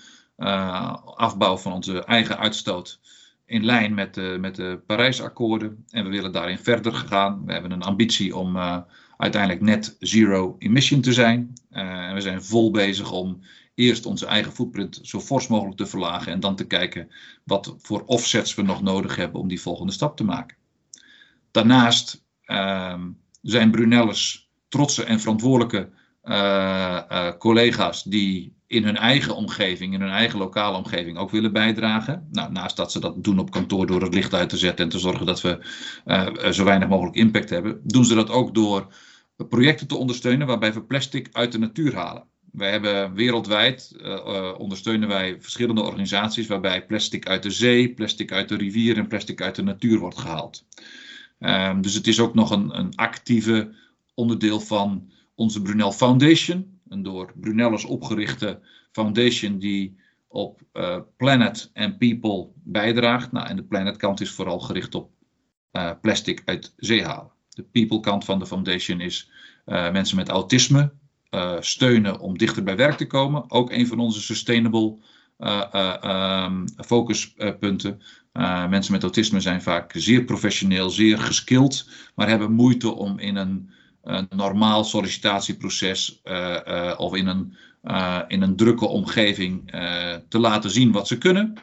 afbouw 1.17 1.57
van 1.57 1.73
onze 1.73 2.05
eigen 2.05 2.39
uitstoot. 2.39 3.01
In 3.47 3.65
lijn 3.65 3.95
met 3.95 4.15
de, 4.15 4.37
met 4.41 4.55
de 4.55 4.81
Parijsakkoorden. 4.87 5.85
En 5.91 6.05
we 6.05 6.11
willen 6.11 6.33
daarin 6.33 6.59
verder 6.59 6.93
gaan. 6.93 7.45
We 7.45 7.53
hebben 7.53 7.71
een 7.71 7.83
ambitie 7.83 8.37
om 8.37 8.57
uiteindelijk 9.19 9.63
net 9.63 9.97
zero 9.99 10.57
emission 10.59 11.01
te 11.01 11.13
zijn. 11.13 11.53
Uh, 11.71 12.13
we 12.13 12.21
zijn 12.21 12.45
vol 12.45 12.71
bezig 12.71 13.13
om 13.13 13.41
eerst 13.75 14.07
onze 14.07 14.27
eigen 14.27 14.53
footprint 14.53 14.99
zo 15.03 15.21
fors 15.21 15.47
mogelijk 15.47 15.77
te 15.77 15.87
verlagen 15.87 16.33
en 16.33 16.41
dan 16.41 16.57
te 16.57 16.67
kijken 16.67 17.11
wat 17.45 17.75
voor 17.79 18.03
offsets 18.05 18.55
we 18.55 18.63
nog 18.63 18.83
nodig 18.83 19.17
hebben 19.17 19.41
om 19.41 19.49
die 19.49 19.61
volgende 19.61 19.93
stap 19.93 20.17
te 20.17 20.25
maken. 20.25 20.57
Daarnaast 21.51 22.25
uh, 22.47 23.05
zijn 23.51 23.71
Brunellers 23.71 24.51
trotse 24.69 25.05
en 25.05 25.21
verantwoordelijke 25.21 25.89
uh, 26.25 27.01
uh, 27.13 27.29
collega's 27.39 28.03
die 28.03 28.57
in 28.67 28.85
hun 28.85 28.97
eigen 28.97 29.37
omgeving, 29.37 29.95
in 29.95 30.01
hun 30.01 30.11
eigen 30.11 30.39
lokale 30.39 30.77
omgeving 30.77 31.19
ook 31.19 31.31
willen 31.31 31.53
bijdragen. 31.53 32.29
Nou, 32.33 32.53
naast 32.53 32.77
dat 32.77 32.93
ze 32.93 33.01
dat 33.01 33.25
doen 33.25 33.39
op 33.39 33.51
kantoor 33.51 33.87
door 33.87 34.03
het 34.03 34.15
licht 34.15 34.35
uit 34.35 34.49
te 34.49 34.57
zetten 34.57 34.85
en 34.85 34.91
te 34.91 34.99
zorgen 34.99 35.27
dat 35.27 35.41
we 35.41 35.67
uh, 36.07 36.51
zo 36.51 36.65
weinig 36.65 36.89
mogelijk 36.89 37.17
impact 37.17 37.51
hebben, 37.51 37.81
doen 37.85 38.05
ze 38.05 38.15
dat 38.15 38.31
ook 38.31 38.55
door 38.55 38.95
projecten 39.49 39.87
te 39.87 39.97
ondersteunen 39.97 40.47
waarbij 40.47 40.73
we 40.73 40.83
plastic 40.83 41.29
uit 41.33 41.53
de 41.53 41.59
natuur 41.59 41.95
halen. 41.95 42.25
Wij 42.53 42.71
hebben 42.71 43.15
wereldwijd 43.15 43.97
ondersteunen 44.59 45.09
wij 45.09 45.37
verschillende 45.41 45.83
organisaties 45.83 46.47
waarbij 46.47 46.87
plastic 46.87 47.29
uit 47.29 47.43
de 47.43 47.51
zee, 47.51 47.95
plastic 47.95 48.33
uit 48.33 48.49
de 48.49 48.57
rivier 48.57 48.97
en 48.97 49.09
plastic 49.09 49.43
uit 49.43 49.55
de 49.55 49.63
natuur 49.63 49.99
wordt 49.99 50.19
gehaald. 50.19 50.65
Um, 51.39 51.81
dus 51.81 51.95
het 51.95 52.07
is 52.07 52.21
ook 52.21 52.35
nog 52.35 52.51
een, 52.51 52.79
een 52.79 52.95
actieve 52.95 53.75
onderdeel 54.15 54.61
van 54.61 55.11
onze 55.35 55.63
Brunel 55.63 55.93
Foundation, 55.93 56.81
een 56.89 57.03
door 57.03 57.33
Brunellers 57.41 57.85
opgerichte 57.85 58.61
foundation 58.93 59.59
die 59.59 59.97
op 60.29 60.63
uh, 60.73 60.99
planet 61.17 61.71
en 61.73 61.97
people 61.97 62.49
bijdraagt. 62.55 63.33
Nou, 63.33 63.49
en 63.49 63.57
de 63.57 63.65
planet 63.65 63.97
kant 63.97 64.21
is 64.21 64.31
vooral 64.31 64.61
gericht 64.61 64.95
op 64.95 65.11
uh, 65.73 65.91
plastic 66.01 66.43
uit 66.45 66.75
zee 66.77 67.05
halen. 67.05 67.33
De 67.49 67.63
people 67.63 68.01
kant 68.01 68.25
van 68.25 68.39
de 68.39 68.47
foundation 68.47 69.01
is 69.01 69.31
uh, 69.67 69.93
mensen 69.93 70.17
met 70.17 70.29
autisme 70.29 70.93
steunen 71.61 72.21
om 72.21 72.39
dichter 72.39 72.63
bij 72.63 72.77
werk 72.77 72.97
te 72.97 73.07
komen. 73.07 73.51
Ook 73.51 73.71
een 73.71 73.87
van 73.87 73.99
onze 73.99 74.23
sustainable 74.23 74.99
focuspunten. 76.77 78.01
mensen 78.69 78.93
met 78.93 79.03
autisme 79.03 79.41
zijn 79.41 79.63
vaak 79.63 79.93
zeer 79.97 80.25
professioneel, 80.25 80.91
zeer 80.91 81.19
geskild, 81.19 81.89
maar 82.15 82.29
hebben 82.29 82.53
moeite 82.53 82.95
om 82.95 83.19
in 83.19 83.37
een 83.37 83.71
een 84.09 84.27
normaal 84.37 84.85
sollicitatieproces 84.85 86.23
of 86.97 87.15
in 87.15 87.27
een, 87.27 87.57
in 88.29 88.43
een 88.43 88.57
drukke 88.57 88.87
omgeving 88.87 89.71
te 90.29 90.39
laten 90.39 90.71
zien 90.71 90.93
wat 90.93 91.07
ze 91.07 91.19
kunnen. 91.19 91.55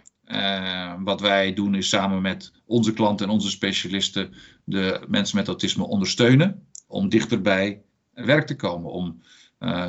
wat 1.03 1.21
wij 1.21 1.53
doen 1.53 1.75
is 1.75 1.89
samen 1.89 2.21
met 2.21 2.51
onze 2.65 2.93
klanten 2.93 3.25
en 3.27 3.31
onze 3.31 3.49
specialisten 3.49 4.33
de 4.63 5.05
mensen 5.07 5.37
met 5.37 5.47
autisme 5.47 5.87
ondersteunen 5.87 6.67
om 6.87 7.09
dichterbij 7.09 7.81
werk 8.13 8.47
te 8.47 8.55
komen. 8.55 8.91
Om 8.91 9.21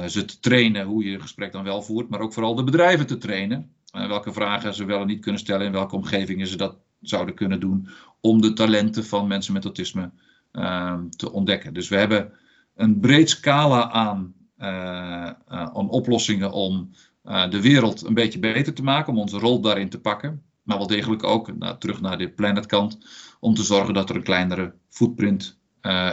ze 0.08 0.24
te 0.24 0.40
trainen 0.40 0.86
hoe 0.86 1.04
je 1.04 1.14
een 1.14 1.20
gesprek 1.20 1.52
dan 1.52 1.64
wel 1.64 1.82
voert, 1.82 2.08
maar 2.08 2.20
ook 2.20 2.32
vooral 2.32 2.54
de 2.54 2.64
bedrijven 2.64 3.06
te 3.06 3.18
trainen. 3.18 3.74
Welke 3.96 4.32
vragen 4.32 4.74
ze 4.74 4.84
wel 4.84 5.00
en 5.00 5.06
niet 5.06 5.20
kunnen 5.20 5.40
stellen, 5.40 5.66
in 5.66 5.72
welke 5.72 5.96
omgevingen 5.96 6.46
ze 6.46 6.56
dat 6.56 6.76
zouden 7.00 7.34
kunnen 7.34 7.60
doen 7.60 7.88
om 8.20 8.40
de 8.40 8.52
talenten 8.52 9.04
van 9.04 9.26
mensen 9.26 9.52
met 9.52 9.64
autisme 9.64 10.10
ehm, 10.52 11.08
te 11.08 11.32
ontdekken. 11.32 11.74
Dus 11.74 11.88
we 11.88 11.96
hebben 11.96 12.32
een 12.74 13.00
breed 13.00 13.30
scala 13.30 13.90
aan, 13.90 14.34
uh, 14.58 15.30
aan 15.46 15.88
oplossingen 15.88 16.52
om 16.52 16.90
uh, 17.24 17.50
de 17.50 17.60
wereld 17.60 18.06
een 18.06 18.14
beetje 18.14 18.38
beter 18.38 18.74
te 18.74 18.82
maken, 18.82 19.12
om 19.12 19.18
onze 19.18 19.38
rol 19.38 19.60
daarin 19.60 19.88
te 19.88 20.00
pakken. 20.00 20.42
Maar 20.62 20.78
wel 20.78 20.86
degelijk 20.86 21.24
ook 21.24 21.56
nou, 21.58 21.78
terug 21.78 22.00
naar 22.00 22.18
de 22.18 22.28
planetkant, 22.28 22.98
om 23.40 23.54
te 23.54 23.62
zorgen 23.62 23.94
dat 23.94 24.10
er 24.10 24.16
een 24.16 24.22
kleinere 24.22 24.74
footprint 24.88 25.58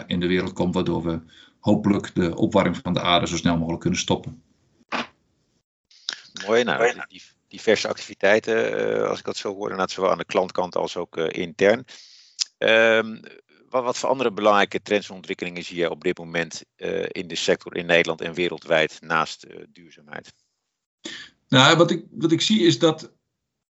in 0.08 0.20
de 0.20 0.28
wereld 0.28 0.54
komt, 0.54 0.74
waardoor 0.74 1.04
we 1.04 1.20
hopelijk 1.60 2.16
de 2.16 2.36
opwarming 2.36 2.78
van 2.78 2.94
de 2.94 3.02
aarde 3.02 3.28
zo 3.28 3.36
snel 3.36 3.58
mogelijk 3.58 3.82
kunnen 3.82 4.00
stoppen. 4.00 4.42
Mooi, 6.48 6.64
nou, 6.64 6.94
die, 7.08 7.22
diverse 7.54 7.88
activiteiten, 7.88 8.58
uh, 8.58 9.10
als 9.10 9.20
ik 9.20 9.26
dat 9.26 9.38
zo 9.38 9.54
hoor, 9.54 9.62
inderdaad 9.62 9.92
zowel 9.92 10.12
aan 10.12 10.18
de 10.18 10.26
klantkant 10.26 10.76
als 10.76 10.98
ook 10.98 11.18
uh, 11.18 11.26
intern. 11.30 11.86
Um, 12.58 13.20
wat, 13.70 13.84
wat, 13.84 13.98
voor 13.98 14.10
andere 14.10 14.32
belangrijke 14.32 14.82
trends 14.82 15.10
en 15.10 15.16
ontwikkelingen 15.16 15.64
zie 15.64 15.78
je 15.78 15.90
op 15.90 16.04
dit 16.04 16.18
moment 16.18 16.64
uh, 16.78 17.06
in 17.08 17.28
de 17.28 17.36
sector 17.36 17.76
in 17.76 17.86
Nederland 17.86 18.22
en 18.22 18.34
wereldwijd 18.34 18.98
naast 19.02 19.48
duurzaamheid? 19.70 20.34
Nou, 21.48 21.78
wat 21.78 21.92
ik, 21.92 22.06
wat 22.12 22.32
ik 22.32 22.42
zie 22.42 22.60
is 22.60 22.80
dat 22.80 23.12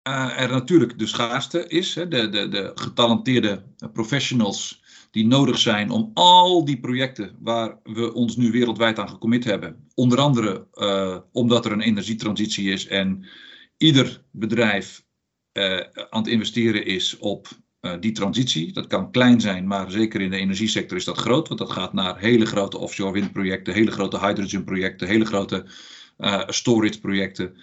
er 0.01 0.49
natuurlijk 0.49 0.99
de 0.99 1.07
schaarste 1.07 1.67
is, 1.67 1.95
hè, 1.95 2.07
de, 2.07 2.29
de, 2.29 2.47
de 2.47 2.71
getalenteerde 2.75 3.63
professionals 3.93 4.83
die 5.11 5.27
nodig 5.27 5.57
zijn 5.57 5.89
om 5.89 6.11
al 6.13 6.65
die 6.65 6.79
projecten 6.79 7.35
waar 7.39 7.79
we 7.83 8.13
ons 8.13 8.35
nu 8.35 8.51
wereldwijd 8.51 8.99
aan 8.99 9.09
gecommit 9.09 9.43
hebben, 9.43 9.87
onder 9.95 10.19
andere 10.19 10.67
omdat 11.31 11.65
er 11.65 11.71
een 11.71 11.81
energietransitie 11.81 12.71
is 12.71 12.87
en 12.87 13.25
ieder 13.79 14.21
bedrijf 14.31 15.03
uh, 15.53 15.79
aan 16.09 16.21
het 16.21 16.27
investeren 16.27 16.85
is 16.85 17.17
op 17.17 17.47
uh, 17.81 17.93
die 17.99 18.11
transitie. 18.11 18.73
Dat 18.73 18.87
kan 18.87 19.11
klein 19.11 19.41
zijn, 19.41 19.67
maar 19.67 19.91
zeker 19.91 20.21
in 20.21 20.29
de 20.29 20.37
energiesector 20.37 20.97
is 20.97 21.05
dat 21.05 21.17
groot. 21.17 21.47
Want 21.47 21.59
dat 21.59 21.71
gaat 21.71 21.93
naar 21.93 22.19
hele 22.19 22.45
grote 22.45 22.77
offshore 22.77 23.11
windprojecten, 23.11 23.73
hele 23.73 23.91
grote 23.91 24.19
hydrogenprojecten, 24.19 25.07
hele 25.07 25.25
grote 25.25 25.65
uh, 26.17 26.41
storage 26.47 26.99
projecten, 26.99 27.55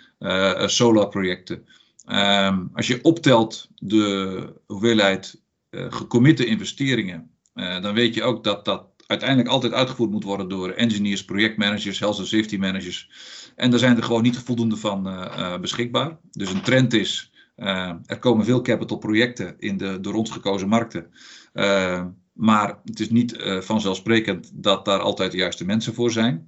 solarprojecten. 0.67 1.67
Um, 2.13 2.71
als 2.73 2.87
je 2.87 3.03
optelt 3.03 3.69
de 3.75 4.53
hoeveelheid 4.67 5.43
gecommitte 5.71 6.47
investeringen, 6.47 7.31
dan 7.55 7.95
weet 7.95 8.15
je 8.15 8.23
ook 8.23 8.45
dat 8.45 8.65
dat 8.65 8.87
uiteindelijk 9.07 9.49
altijd 9.49 9.73
uitgevoerd 9.73 10.11
moet 10.11 10.25
worden 10.25 10.49
door 10.49 10.71
engineers, 10.71 11.25
projectmanagers, 11.25 11.99
health 11.99 12.19
and 12.19 12.27
safety 12.27 12.57
managers. 12.57 13.11
En 13.57 13.71
daar 13.71 13.79
zijn 13.79 13.97
er 13.97 14.03
gewoon 14.03 14.23
niet 14.23 14.39
voldoende 14.39 14.77
van 14.77 15.09
uh, 15.09 15.27
uh, 15.39 15.59
beschikbaar. 15.59 16.19
Dus 16.31 16.53
een 16.53 16.63
trend 16.63 16.93
is, 16.93 17.33
uh, 17.57 17.93
er 18.07 18.19
komen 18.19 18.45
veel 18.45 18.63
capital 18.63 18.99
projecten 18.99 19.55
in 19.59 19.77
de 19.77 20.01
door 20.01 20.15
ons 20.15 20.31
gekozen 20.31 20.69
markten. 20.69 21.07
maar 22.33 22.79
het 22.85 23.01
is 23.01 23.11
niet 23.11 23.37
vanzelfsprekend 23.61 24.51
dat 24.55 24.85
daar 24.85 25.01
altijd 25.01 25.31
de 25.31 25.37
juiste 25.37 25.65
mensen 25.65 25.95
voor 25.95 26.11
zijn. 26.11 26.47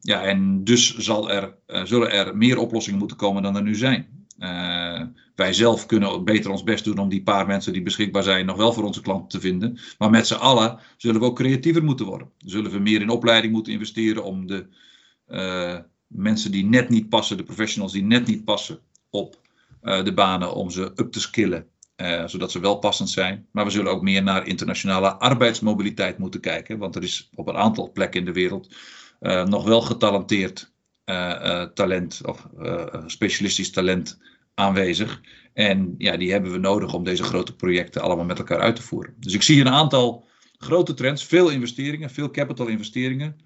ja, 0.00 0.22
en 0.22 0.64
dus 0.64 0.96
zal 0.96 1.30
er, 1.30 1.54
zullen 1.84 2.10
er 2.10 2.36
meer 2.36 2.58
oplossingen 2.58 2.98
moeten 2.98 3.16
komen 3.16 3.42
dan 3.42 3.56
er 3.56 3.62
nu 3.62 3.74
zijn. 3.74 4.24
Uh, 4.38 5.02
wij 5.34 5.52
zelf 5.52 5.86
kunnen 5.86 6.24
beter 6.24 6.50
ons 6.50 6.62
best 6.62 6.84
doen 6.84 6.98
om 6.98 7.08
die 7.08 7.22
paar 7.22 7.46
mensen 7.46 7.72
die 7.72 7.82
beschikbaar 7.82 8.22
zijn 8.22 8.46
nog 8.46 8.56
wel 8.56 8.72
voor 8.72 8.84
onze 8.84 9.00
klanten 9.00 9.28
te 9.28 9.40
vinden. 9.40 9.78
Maar 9.98 10.10
met 10.10 10.26
z'n 10.26 10.34
allen 10.34 10.78
zullen 10.96 11.20
we 11.20 11.26
ook 11.26 11.36
creatiever 11.36 11.84
moeten 11.84 12.06
worden. 12.06 12.30
Zullen 12.38 12.70
we 12.70 12.78
meer 12.78 13.00
in 13.00 13.08
opleiding 13.08 13.52
moeten 13.52 13.72
investeren 13.72 14.24
om 14.24 14.46
de 14.46 14.66
mensen 16.06 16.50
die 16.50 16.64
net 16.64 16.88
niet 16.88 17.08
passen, 17.08 17.36
de 17.36 17.42
professionals 17.42 17.92
die 17.92 18.02
net 18.02 18.26
niet 18.26 18.44
passen 18.44 18.78
op 19.10 19.40
uh, 19.82 20.04
de 20.04 20.14
banen, 20.14 20.54
om 20.54 20.70
ze 20.70 20.92
up 20.94 21.12
te 21.12 21.20
skillen. 21.20 21.66
zodat 22.26 22.50
ze 22.50 22.60
wel 22.60 22.78
passend 22.78 23.10
zijn. 23.10 23.46
Maar 23.50 23.64
we 23.64 23.70
zullen 23.70 23.92
ook 23.92 24.02
meer 24.02 24.22
naar 24.22 24.46
internationale 24.46 25.12
arbeidsmobiliteit 25.12 26.18
moeten 26.18 26.40
kijken. 26.40 26.78
Want 26.78 26.96
er 26.96 27.02
is 27.02 27.30
op 27.34 27.48
een 27.48 27.56
aantal 27.56 27.92
plekken 27.92 28.20
in 28.20 28.26
de 28.26 28.32
wereld 28.32 28.74
nog 29.44 29.64
wel 29.64 29.80
getalenteerd 29.80 30.72
talent 31.74 32.20
of 32.24 32.48
specialistisch 33.06 33.70
talent 33.70 34.18
aanwezig. 34.54 35.20
En 35.52 35.94
ja, 35.98 36.16
die 36.16 36.32
hebben 36.32 36.52
we 36.52 36.58
nodig 36.58 36.94
om 36.94 37.04
deze 37.04 37.22
grote 37.22 37.56
projecten 37.56 38.02
allemaal 38.02 38.24
met 38.24 38.38
elkaar 38.38 38.60
uit 38.60 38.76
te 38.76 38.82
voeren. 38.82 39.14
Dus 39.18 39.34
ik 39.34 39.42
zie 39.42 39.60
een 39.60 39.68
aantal 39.68 40.26
grote 40.58 40.94
trends, 40.94 41.24
veel 41.24 41.50
investeringen, 41.50 42.10
veel 42.10 42.30
capital 42.30 42.66
investeringen. 42.66 43.36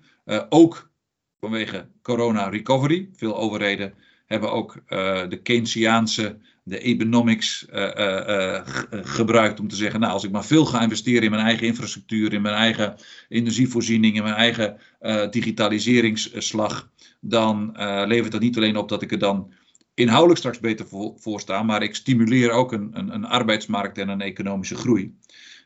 Ook 0.48 0.90
vanwege 1.40 1.86
corona 2.02 2.48
recovery. 2.48 3.08
Veel 3.12 3.36
overheden 3.36 3.94
hebben 4.26 4.52
ook 4.52 4.76
uh, 4.76 5.28
de 5.28 5.40
Keynesiaanse, 5.42 6.38
de 6.62 6.78
Economics 6.78 7.66
uh, 7.72 8.60
gebruikt 8.90 9.60
om 9.60 9.68
te 9.68 9.76
zeggen, 9.76 10.00
nou 10.00 10.12
als 10.12 10.24
ik 10.24 10.30
maar 10.30 10.44
veel 10.44 10.64
ga 10.64 10.82
investeren 10.82 11.22
in 11.22 11.30
mijn 11.30 11.46
eigen 11.46 11.66
infrastructuur, 11.66 12.32
in 12.32 12.42
mijn 12.42 12.54
eigen 12.54 12.96
energievoorziening, 13.28 14.16
in 14.16 14.22
mijn 14.22 14.34
eigen 14.34 14.76
digitaliseringsslag, 15.30 16.90
dan 17.20 17.72
levert 18.06 18.32
dat 18.32 18.40
niet 18.40 18.56
alleen 18.56 18.76
op 18.76 18.88
dat 18.88 19.02
ik 19.02 19.12
er 19.12 19.18
dan 19.18 19.52
inhoudelijk 19.94 20.38
straks 20.38 20.60
beter 20.60 20.86
voor, 21.16 21.40
staan, 21.40 21.66
maar 21.66 21.82
ik 21.82 21.94
stimuleer 21.94 22.50
ook 22.50 22.72
een, 22.72 22.90
een, 22.92 23.14
een 23.14 23.24
arbeidsmarkt 23.24 23.98
en 23.98 24.08
een 24.08 24.20
economische 24.20 24.76
groei. 24.76 25.14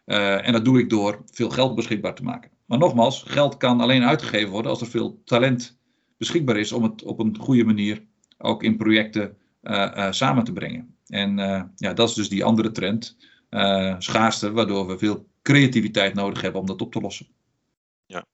En 0.04 0.52
dat 0.52 0.64
doe 0.64 0.78
ik 0.78 0.90
door 0.90 1.22
veel 1.30 1.50
geld 1.50 1.74
beschikbaar 1.74 2.14
te 2.14 2.22
maken. 2.22 2.50
Maar 2.72 2.80
nogmaals, 2.80 3.22
geld 3.22 3.56
kan 3.56 3.80
alleen 3.80 4.04
uitgegeven 4.04 4.50
worden 4.50 4.70
als 4.70 4.80
er 4.80 4.86
veel 4.86 5.22
talent 5.24 5.78
beschikbaar 6.16 6.56
is 6.56 6.72
om 6.72 6.82
het 6.82 7.02
op 7.02 7.18
een 7.18 7.38
goede 7.38 7.64
manier 7.64 8.04
ook 8.38 8.62
in 8.62 8.76
projecten 8.76 9.36
uh, 9.62 9.92
uh, 9.96 10.12
samen 10.12 10.44
te 10.44 10.52
brengen. 10.52 10.96
En 11.06 11.36
ja, 11.76 11.92
dat 11.92 12.08
is 12.08 12.14
dus 12.14 12.28
die 12.28 12.44
andere 12.44 12.70
trend, 12.70 13.16
schaarste, 13.98 14.52
waardoor 14.52 14.86
we 14.86 14.98
veel 14.98 15.28
creativiteit 15.42 16.14
nodig 16.14 16.40
hebben 16.40 16.60
om 16.60 16.66
dat 16.66 16.80
op 16.80 16.92
te 16.92 17.00
lossen. 17.00 17.26
Ja, 18.06 18.26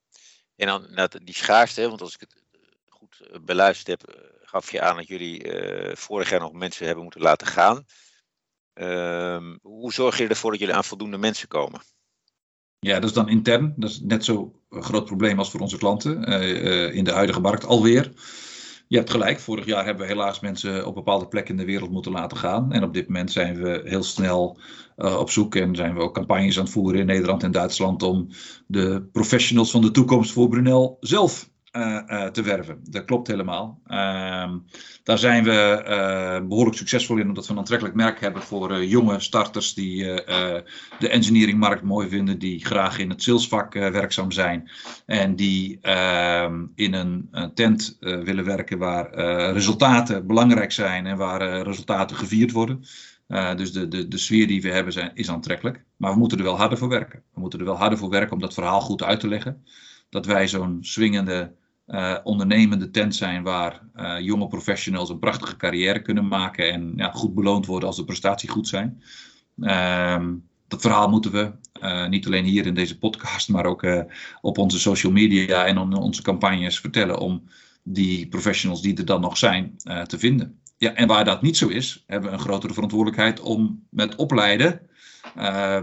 en 0.56 0.66
dan 0.66 1.10
die 1.24 1.34
schaarste, 1.34 1.88
want 1.88 2.00
als 2.00 2.14
ik 2.14 2.20
het 2.20 2.42
goed 2.88 3.44
beluisterd 3.44 3.86
heb, 3.86 4.30
gaf 4.42 4.72
je 4.72 4.80
aan 4.80 4.96
dat 4.96 5.06
jullie 5.06 5.52
vorig 5.92 6.30
jaar 6.30 6.40
nog 6.40 6.52
mensen 6.52 6.84
hebben 6.84 7.02
moeten 7.02 7.22
laten 7.22 7.46
gaan. 7.46 7.84
Uh, 8.74 9.54
hoe 9.62 9.92
zorg 9.92 10.18
je 10.18 10.28
ervoor 10.28 10.50
dat 10.50 10.60
jullie 10.60 10.74
aan 10.74 10.84
voldoende 10.84 11.18
mensen 11.18 11.48
komen? 11.48 11.80
Ja, 12.80 12.94
dat 12.94 13.08
is 13.08 13.14
dan 13.14 13.28
intern. 13.28 13.74
Dat 13.76 13.90
is 13.90 14.00
net 14.00 14.24
zo 14.24 14.52
een 14.70 14.82
groot 14.82 15.04
probleem 15.04 15.38
als 15.38 15.50
voor 15.50 15.60
onze 15.60 15.78
klanten 15.78 16.30
uh, 16.30 16.94
in 16.94 17.04
de 17.04 17.12
huidige 17.12 17.40
markt 17.40 17.64
alweer. 17.64 18.12
Je 18.88 18.96
hebt 18.96 19.10
gelijk, 19.10 19.40
vorig 19.40 19.66
jaar 19.66 19.84
hebben 19.84 20.06
we 20.06 20.12
helaas 20.12 20.40
mensen 20.40 20.86
op 20.86 20.94
bepaalde 20.94 21.28
plekken 21.28 21.54
in 21.54 21.60
de 21.60 21.72
wereld 21.72 21.90
moeten 21.90 22.12
laten 22.12 22.36
gaan. 22.36 22.72
En 22.72 22.82
op 22.82 22.94
dit 22.94 23.08
moment 23.08 23.32
zijn 23.32 23.62
we 23.62 23.80
heel 23.84 24.02
snel 24.02 24.58
uh, 24.96 25.18
op 25.18 25.30
zoek 25.30 25.54
en 25.54 25.76
zijn 25.76 25.94
we 25.94 26.00
ook 26.00 26.14
campagnes 26.14 26.58
aan 26.58 26.64
het 26.64 26.72
voeren 26.72 27.00
in 27.00 27.06
Nederland 27.06 27.42
en 27.42 27.52
Duitsland 27.52 28.02
om 28.02 28.28
de 28.66 29.08
professionals 29.12 29.70
van 29.70 29.80
de 29.80 29.90
toekomst 29.90 30.32
voor 30.32 30.48
Brunel 30.48 30.96
zelf 31.00 31.50
te 32.32 32.42
werven. 32.42 32.80
Dat 32.90 33.04
klopt 33.04 33.26
helemaal. 33.26 33.80
Uh, 33.86 34.52
daar 35.02 35.18
zijn 35.18 35.44
we 35.44 35.82
eh, 35.86 36.46
behoorlijk 36.46 36.76
succesvol 36.76 37.16
in, 37.16 37.28
omdat 37.28 37.46
we 37.46 37.52
een 37.52 37.58
aantrekkelijk 37.58 37.96
merk 37.96 38.20
hebben 38.20 38.42
voor 38.42 38.84
jonge 38.84 39.20
starters 39.20 39.74
die 39.74 40.04
de 40.98 41.08
engineeringmarkt 41.08 41.82
mooi 41.82 42.08
vinden, 42.08 42.38
die 42.38 42.64
graag 42.64 42.98
in 42.98 43.10
het 43.10 43.22
salesvak 43.22 43.74
werkzaam 43.74 44.30
zijn 44.30 44.70
en 45.06 45.36
die 45.36 45.78
ehm, 45.80 46.64
in 46.74 46.94
een, 46.94 47.28
een 47.30 47.54
tent 47.54 47.96
willen 48.00 48.44
werken 48.44 48.78
waar 48.78 49.14
resultaten 49.52 50.26
belangrijk 50.26 50.72
zijn 50.72 51.06
en 51.06 51.16
waar 51.16 51.62
resultaten 51.62 52.16
gevierd 52.16 52.52
worden. 52.52 52.84
dus 53.56 53.72
de, 53.72 53.88
de, 53.88 54.08
de 54.08 54.18
sfeer 54.18 54.46
die 54.46 54.62
we 54.62 54.72
hebben 54.72 54.92
zijn, 54.92 55.10
is 55.14 55.30
aantrekkelijk. 55.30 55.84
Maar 55.96 56.12
we 56.12 56.18
moeten 56.18 56.38
er 56.38 56.44
wel 56.44 56.56
harder 56.56 56.78
voor 56.78 56.88
werken. 56.88 57.22
We 57.34 57.40
moeten 57.40 57.58
er 57.58 57.64
wel 57.64 57.78
harder 57.78 57.98
voor 57.98 58.10
werken 58.10 58.32
om 58.32 58.40
dat 58.40 58.54
verhaal 58.54 58.80
goed 58.80 59.02
uit 59.02 59.20
te 59.20 59.28
leggen 59.28 59.64
dat 60.10 60.26
wij 60.26 60.48
zo'n 60.48 60.78
swingende 60.80 61.54
uh, 61.88 62.16
ondernemende 62.24 62.90
tent 62.90 63.14
zijn 63.14 63.42
waar 63.42 63.82
uh, 63.96 64.20
jonge 64.20 64.48
professionals 64.48 65.08
een 65.08 65.18
prachtige 65.18 65.56
carrière 65.56 66.02
kunnen 66.02 66.28
maken 66.28 66.72
en 66.72 66.92
ja, 66.96 67.10
goed 67.10 67.34
beloond 67.34 67.66
worden 67.66 67.88
als 67.88 67.96
de 67.96 68.04
prestaties 68.04 68.50
goed 68.50 68.68
zijn. 68.68 69.02
Uh, 69.56 70.24
dat 70.68 70.80
verhaal 70.80 71.08
moeten 71.08 71.32
we 71.32 71.52
uh, 71.82 72.08
niet 72.08 72.26
alleen 72.26 72.44
hier 72.44 72.66
in 72.66 72.74
deze 72.74 72.98
podcast, 72.98 73.48
maar 73.48 73.66
ook 73.66 74.06
op 74.40 74.58
onze 74.58 74.78
social 74.78 75.12
media 75.12 75.66
en 75.66 75.78
on 75.78 75.94
onze 75.94 76.22
campagnes 76.22 76.80
vertellen 76.80 77.18
om 77.18 77.42
die 77.82 78.28
professionals 78.28 78.82
die 78.82 78.96
er 78.96 79.04
dan 79.04 79.20
nog 79.20 79.36
zijn 79.36 79.76
te 80.06 80.18
vinden. 80.18 80.58
Ja, 80.76 80.94
en 80.94 81.06
waar 81.06 81.24
dat 81.24 81.42
niet 81.42 81.56
zo 81.56 81.68
is, 81.68 82.04
hebben 82.06 82.30
we 82.30 82.36
een 82.36 82.42
grotere 82.42 82.72
verantwoordelijkheid 82.72 83.40
om 83.40 83.86
met 83.90 84.16
opleiden 84.16 84.87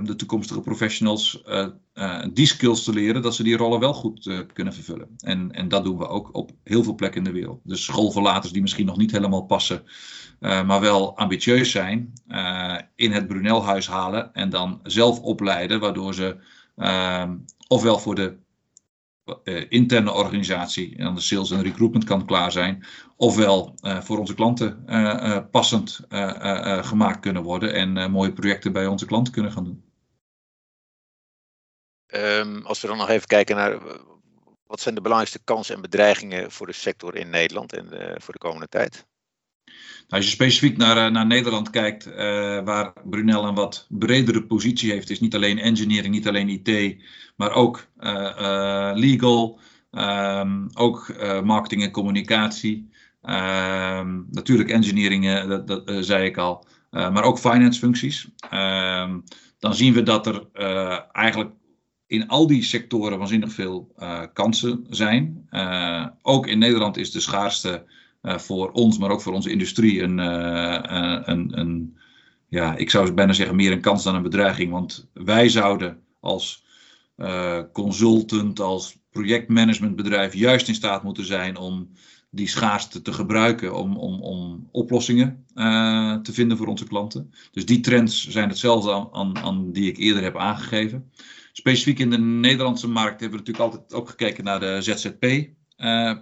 de 0.04 0.14
toekomstige 0.16 0.62
professionals 0.62 1.44
die 2.34 2.46
skills 2.46 2.84
te 2.84 2.94
leren, 2.94 3.22
dat 3.22 3.36
ze 3.36 3.44
die 3.44 3.58
rollen 3.58 3.80
wel 3.80 3.94
goed 3.94 4.46
kunnen 4.54 4.74
vervullen. 4.74 5.08
En, 5.18 5.52
en 5.52 5.68
dat 5.68 5.84
doen 5.84 5.98
we 5.98 6.08
ook 6.08 6.30
op 6.36 6.52
heel 6.64 6.84
veel 6.84 6.96
plekken 6.96 7.18
in 7.18 7.24
de 7.24 7.40
wereld. 7.40 7.60
Dus 7.64 7.84
schoolverlaters 7.84 8.54
die 8.54 8.62
misschien 8.62 8.86
nog 8.86 8.98
niet 8.98 9.12
helemaal 9.12 9.46
passen, 9.46 9.84
maar 10.40 10.82
wel 10.82 11.18
ambitieus 11.18 11.72
zijn, 11.72 12.14
in 12.96 13.12
het 13.12 13.28
Brunelhuis 13.28 13.88
halen 13.88 14.34
en 14.34 14.50
dan 14.50 14.80
zelf 14.84 15.20
opleiden, 15.20 15.80
waardoor 15.80 16.14
ze 16.14 16.38
ofwel 17.68 18.00
voor 18.00 18.16
de 18.16 18.38
uh, 19.44 19.66
interne 19.70 20.12
organisatie 20.12 20.98
en 20.98 21.16
de 21.16 21.22
sales 21.22 21.52
en 21.52 21.62
recruitment 21.62 22.04
kant 22.04 22.26
klaar 22.26 22.52
zijn, 22.52 22.86
ofwel 23.16 23.76
uh, 23.82 24.02
voor 24.02 24.18
onze 24.20 24.34
klanten 24.34 24.84
uh, 24.88 25.40
passend 25.52 26.00
gemaakt 26.82 27.20
kunnen 27.20 27.44
worden 27.44 27.74
en 27.74 28.12
mooie 28.12 28.34
projecten 28.34 28.74
bij 28.74 28.88
onze 28.88 29.06
klanten 29.06 29.34
kunnen 29.34 29.52
gaan 29.52 29.64
doen. 29.64 29.84
Um, 32.08 32.66
als 32.66 32.82
we 32.82 32.88
dan 32.88 32.98
nog 32.98 33.10
even 33.10 33.28
kijken 33.28 33.56
naar 33.56 33.80
wat 34.68 34.80
zijn 34.80 34.96
de 34.96 35.02
belangrijkste 35.02 35.44
kansen 35.44 35.76
en 35.76 35.82
bedreigingen 35.82 36.52
voor 36.52 36.68
de 36.68 36.74
sector 36.74 37.16
in 37.16 37.30
Nederland 37.30 37.74
en 37.74 37.88
voor 38.22 38.34
de 38.34 38.40
komende 38.40 38.68
tijd? 38.68 39.06
Nou, 39.66 40.22
als 40.22 40.26
je 40.26 40.32
specifiek 40.32 40.78
naar, 40.78 41.12
naar 41.12 41.26
Nederland 41.26 41.70
kijkt, 41.70 42.06
waar 42.66 42.94
Brunel 43.06 43.46
een 43.46 43.56
wat 43.56 43.88
bredere 43.90 44.44
positie 44.44 44.92
heeft, 44.92 45.10
is 45.10 45.20
niet 45.20 45.36
alleen 45.36 45.60
engineering, 45.60 46.14
niet 46.14 46.28
alleen 46.28 46.50
IT, 46.50 46.98
maar 47.36 47.52
ook 47.54 47.88
eh, 47.98 48.90
eh, 48.90 48.98
legal, 48.98 49.60
ehm, 49.92 50.68
ook 50.74 51.10
eh, 51.10 51.42
marketing 51.42 51.84
en 51.84 51.92
communicatie. 51.92 52.90
Ehm, 53.22 54.22
natuurlijk 54.32 54.70
engineering, 54.70 55.48
dat, 55.48 55.68
dat 55.68 56.06
zei 56.06 56.26
ik 56.26 56.38
al, 56.38 56.66
maar 56.90 57.24
ook 57.24 57.40
finance 57.40 57.80
functies. 57.80 58.28
Ehm, 58.50 59.20
dan 59.60 59.76
zien 59.76 59.94
we 59.94 60.04
dat 60.04 60.28
er 60.28 60.48
eigenlijk 61.12 61.52
in 62.08 62.28
al 62.28 62.48
die 62.48 62.64
sectoren 62.64 63.18
waanzinnig 63.18 63.52
veel 63.52 63.96
kansen 64.34 64.86
zijn. 64.90 65.50
ook 66.22 66.48
in 66.48 66.58
Nederland 66.58 66.98
is 66.98 67.12
de 67.12 67.20
schaarste 67.20 67.86
voor 68.26 68.72
ons, 68.72 68.98
maar 68.98 69.10
ook 69.10 69.22
voor 69.22 69.34
onze 69.34 69.50
industrie, 69.50 70.02
een, 70.02 70.18
een, 70.18 71.60
een, 71.60 71.98
ja, 72.48 72.76
ik 72.76 72.90
zou 72.90 73.14
bijna 73.14 73.34
zeggen 73.34 73.56
meer 73.56 73.72
een 73.72 73.82
kans 73.82 74.04
dan 74.04 74.16
een 74.16 74.22
bedreiging. 74.22 74.72
Want 74.72 75.08
wij 75.14 75.50
zouden 75.50 76.00
als 76.20 76.64
consultant, 77.72 78.60
als 78.60 78.98
projectmanagementbedrijf 79.12 80.34
juist 80.34 80.68
in 80.68 80.76
staat 80.76 81.04
moeten 81.04 81.26
zijn 81.26 81.58
om 81.58 81.90
die 82.30 82.48
schaarste 82.48 83.02
te 83.02 83.14
gebruiken 83.14 83.76
om, 83.76 83.98
om, 83.98 84.22
om 84.22 84.70
oplossingen 84.72 85.46
te 86.24 86.32
vinden 86.34 86.58
voor 86.58 86.68
onze 86.68 86.88
klanten. 86.88 87.34
Dus 87.52 87.66
die 87.66 87.80
trends 87.80 88.28
zijn 88.28 88.50
hetzelfde 88.50 89.10
aan, 89.12 89.38
aan, 89.38 89.72
die 89.72 89.90
ik 89.90 89.98
eerder 89.98 90.24
heb 90.24 90.38
aangegeven. 90.38 91.12
Specifiek 91.52 92.00
in 92.00 92.10
de 92.10 92.18
Nederlandse 92.18 92.88
markt 92.88 93.20
hebben 93.20 93.40
we 93.40 93.46
natuurlijk 93.46 93.74
altijd 93.74 93.94
ook 93.94 94.10
gekeken 94.10 94.44
naar 94.44 94.60
de 94.60 94.78
ZZP-problematiek 94.82 95.55
uh, 95.78 96.14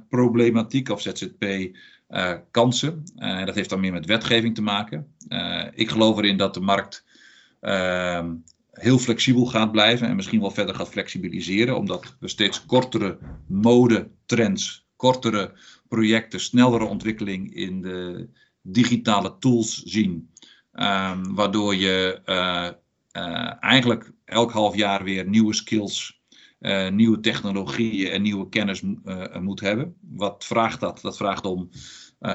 of 0.90 1.02
ZZP-kansen. 1.02 3.04
dat 3.46 3.56
heeft 3.56 3.70
dan 3.70 3.80
meer 3.80 3.92
met 3.92 4.06
wetgeving 4.06 4.56
te 4.56 4.62
maken. 4.62 5.16
ik 5.74 5.90
geloof 5.90 6.18
erin 6.18 6.38
dat 6.38 6.54
de 6.54 6.60
markt 6.60 7.06
ehm, 7.60 8.36
heel 8.72 8.98
flexibel 8.98 9.46
gaat 9.46 9.72
blijven 9.72 10.08
en 10.08 10.16
misschien 10.16 10.42
wel 10.42 10.52
verder 10.52 10.76
gaat 10.76 10.90
flexibiliseren, 10.90 11.78
omdat 11.78 12.16
we 12.20 12.28
steeds 12.28 12.66
kortere 12.66 13.18
modetrends, 13.48 14.88
kortere 14.96 15.54
projecten, 15.88 16.40
snellere 16.40 16.86
ontwikkeling 16.86 17.56
in 17.56 17.82
de 17.82 18.30
digitale 18.62 19.36
tools 19.40 19.84
zien. 19.84 20.32
Um, 20.74 21.36
waardoor 21.36 21.76
je 21.76 22.22
eigenlijk 23.60 24.12
elk 24.26 24.52
half 24.52 24.76
jaar 24.76 25.04
weer 25.04 25.28
nieuwe 25.28 25.54
skills, 25.54 26.23
uh, 26.64 26.90
nieuwe 26.90 27.20
technologieën 27.20 28.12
en 28.12 28.22
nieuwe 28.22 28.50
kennis 28.50 28.82
moet 29.40 29.60
hebben. 29.60 29.96
Wat 30.02 30.46
vraagt 30.46 30.80
dat? 30.80 31.02
Dat 31.02 31.18
vraagt 31.18 31.46
om 31.46 31.70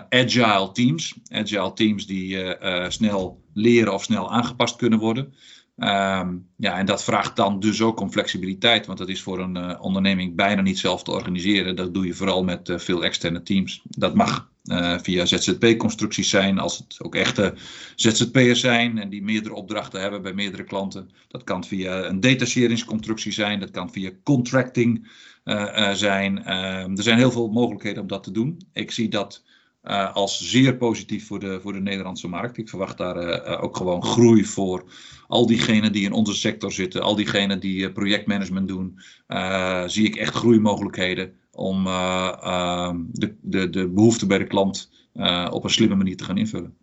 agile 0.09 0.71
teams. 0.73 1.15
Agile 1.29 1.73
teams 1.73 2.07
die 2.07 2.57
snel 2.89 3.43
leren 3.53 3.95
of 3.95 4.03
snel 4.05 4.31
aangepast 4.31 4.77
kunnen 4.77 4.99
worden. 4.99 5.35
Um, 5.81 6.47
ja, 6.57 6.79
en 6.79 6.87
dat 6.87 7.05
vraagt 7.05 7.37
dan 7.37 7.61
dus 7.61 7.83
ook 7.83 8.01
om 8.01 8.13
flexibiliteit, 8.13 8.87
want 8.87 8.99
dat 8.99 9.09
is 9.09 9.23
voor 9.23 9.39
een 9.39 9.57
uh, 9.57 9.79
onderneming 9.81 10.35
bijna 10.35 10.61
niet 10.61 10.79
zelf 10.79 11.03
te 11.03 11.11
organiseren. 11.11 11.77
Dat 11.77 11.95
doe 11.95 12.07
je 12.07 12.15
vooral 12.15 12.45
met 12.45 12.69
uh, 12.69 12.79
veel 12.79 13.05
externe 13.05 13.43
teams. 13.43 13.83
Dat 13.85 14.15
mag 14.15 14.51
uh, 14.65 14.99
via 14.99 15.25
ZZP-constructies 15.25 16.31
zijn, 16.31 16.59
als 16.59 16.79
het 16.79 16.97
ook 17.03 17.15
echte 17.15 17.55
ZZP'ers 17.97 18.61
zijn 18.61 18.99
en 18.99 19.09
die 19.09 19.23
meerdere 19.23 19.55
opdrachten 19.55 20.01
hebben 20.01 20.23
bij 20.23 20.35
meerdere 20.35 20.65
klanten. 20.65 21.11
Dat 21.29 21.45
kan 21.45 21.65
via 21.65 22.05
een 22.05 22.21
detacheringsconstructie 22.21 23.33
zijn, 23.33 23.61
dat 23.61 23.71
kan 23.71 23.93
via 23.93 24.11
contracting 24.23 25.09
zijn. 25.93 26.45
Ehm, 26.45 26.97
er 26.97 27.03
zijn 27.03 27.19
heel 27.19 27.31
veel 27.31 27.49
mogelijkheden 27.49 28.03
om 28.03 28.09
dat 28.09 28.23
te 28.23 28.31
doen. 28.31 28.61
Ik 28.73 28.91
zie 28.91 29.09
dat 29.09 29.43
uh, 29.89 30.15
als 30.15 30.51
zeer 30.51 30.77
positief 30.77 31.27
voor 31.27 31.39
de, 31.41 31.61
voor 31.61 31.73
de 31.73 31.81
Nederlandse 31.81 32.29
markt. 32.29 32.57
Ik 32.57 32.69
verwacht 32.69 32.99
daar 32.99 33.47
uh, 33.47 33.63
ook 33.63 33.77
gewoon 33.77 34.05
groei 34.05 34.45
voor 34.45 34.85
al 35.27 35.47
diegenen 35.47 35.93
die 35.93 36.05
in 36.05 36.13
onze 36.13 36.35
sector 36.35 36.73
zitten, 36.73 37.03
al 37.03 37.17
diegenen 37.17 37.61
die 37.61 37.93
projectmanagement 37.93 38.69
doen. 38.69 38.99
zie 39.87 40.07
ik 40.07 40.17
echt 40.17 40.35
groeimogelijkheden 40.35 41.35
om 41.51 41.87
ehm, 41.87 43.05
de, 43.11 43.37
de, 43.41 43.71
de 43.71 43.89
behoeften 43.89 44.29
bij 44.29 44.39
de 44.39 44.47
klant 44.47 44.91
op 45.51 45.65
een 45.65 45.71
slimme 45.71 45.95
manier 45.95 46.17
te 46.17 46.25
gaan 46.25 46.39
invullen. 46.39 46.77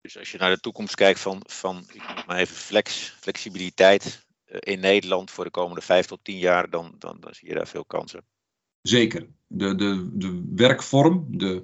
Dus 0.00 0.18
als 0.18 0.30
je 0.30 0.38
naar 0.38 0.50
de 0.50 0.60
toekomst 0.60 0.94
kijkt 0.94 1.20
van, 1.20 1.42
van 1.46 1.84
ik 1.92 2.14
noem 2.14 2.24
maar 2.26 2.38
even 2.38 2.56
flex, 2.56 3.16
flexibiliteit 3.20 4.26
in 4.46 4.80
Nederland 4.80 5.30
voor 5.30 5.44
de 5.44 5.50
komende 5.50 5.80
vijf 5.80 6.06
tot 6.06 6.20
tien 6.22 6.38
jaar, 6.38 6.70
dan, 6.70 6.94
dan, 6.98 7.16
dan 7.20 7.34
zie 7.34 7.48
je 7.48 7.54
daar 7.54 7.68
veel 7.68 7.84
kansen. 7.84 8.24
Zeker. 8.82 9.26
De, 9.56 9.74
de, 9.74 10.08
de 10.12 10.42
werkvorm, 10.54 11.26
de 11.30 11.62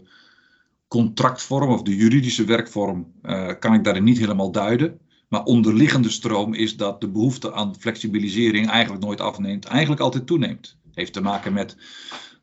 contractvorm 0.89 1.71
of 1.71 1.83
de 1.83 1.97
juridische 1.97 2.45
werkvorm 2.45 3.13
uh, 3.23 3.49
kan 3.59 3.75
ik 3.75 3.85
daarin 3.85 4.05
niet 4.05 4.19
helemaal 4.19 4.53
duiden. 4.53 4.99
Maar 5.29 5.43
onderliggende 5.43 6.11
stroom 6.11 6.55
is 6.55 6.77
dat 6.77 7.01
de 7.01 7.09
behoefte 7.09 7.53
aan 7.53 7.77
flexibilisering 7.79 8.69
eigenlijk 8.69 9.05
nooit 9.05 9.21
afneemt, 9.21 9.65
eigenlijk 9.65 10.01
altijd 10.01 10.27
toeneemt. 10.27 10.79
Heeft 10.95 11.13
te 11.13 11.21
maken 11.21 11.53
met 11.53 11.77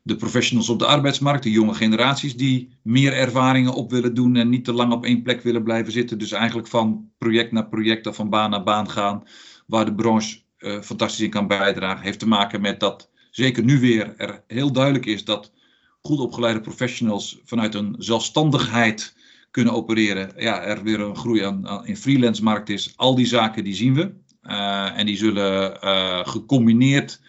de 0.02 0.16
professionals 0.16 0.68
op 0.68 0.78
de 0.78 0.86
arbeidsmarkt, 0.86 1.42
de 1.42 1.50
jonge 1.50 1.74
generaties 1.74 2.36
die 2.36 2.68
meer 2.82 3.12
ervaringen 3.12 3.74
op 3.74 3.90
willen 3.90 4.14
doen 4.14 4.36
en 4.36 4.48
niet 4.48 4.64
te 4.64 4.72
lang 4.72 4.92
op 4.92 5.04
één 5.04 5.22
plek 5.22 5.42
willen 5.42 5.62
blijven 5.62 5.92
zitten. 5.92 6.18
Dus 6.18 6.32
eigenlijk 6.32 6.68
van 6.68 7.10
project 7.18 7.52
naar 7.52 7.68
project 7.68 8.06
of 8.06 8.16
van 8.16 8.30
baan 8.30 8.50
naar 8.50 8.64
baan 8.64 8.90
gaan, 8.90 9.22
waar 9.66 9.84
de 9.84 9.94
branche 9.94 10.38
uh, 10.58 10.80
fantastisch 10.80 11.24
in 11.24 11.30
kan 11.30 11.46
bijdragen. 11.46 12.04
Heeft 12.04 12.18
te 12.18 12.28
maken 12.28 12.60
met 12.60 12.80
dat 12.80 13.10
zeker 13.38 13.64
nu 13.64 13.80
weer 13.80 14.14
er 14.16 14.42
heel 14.46 14.72
duidelijk 14.72 15.06
is 15.06 15.24
dat 15.24 15.52
goed 16.00 16.18
opgeleide 16.18 16.60
professionals 16.60 17.40
vanuit 17.44 17.74
een 17.74 17.94
zelfstandigheid 17.98 19.16
kunnen 19.50 19.74
opereren. 19.74 20.32
Ja, 20.36 20.62
er 20.62 20.82
weer 20.82 21.00
een 21.00 21.16
groei 21.16 21.42
aan, 21.42 21.86
in 21.86 21.96
freelance 21.96 22.42
markt 22.42 22.68
is. 22.68 22.92
Al 22.96 23.14
die 23.14 23.26
zaken 23.26 23.64
die 23.64 23.74
zien 23.74 23.94
we. 23.94 24.14
Uh, 24.42 24.98
en 24.98 25.06
die 25.06 25.16
zullen 25.16 25.78
uh, 25.84 26.26
gecombineerd, 26.26 27.20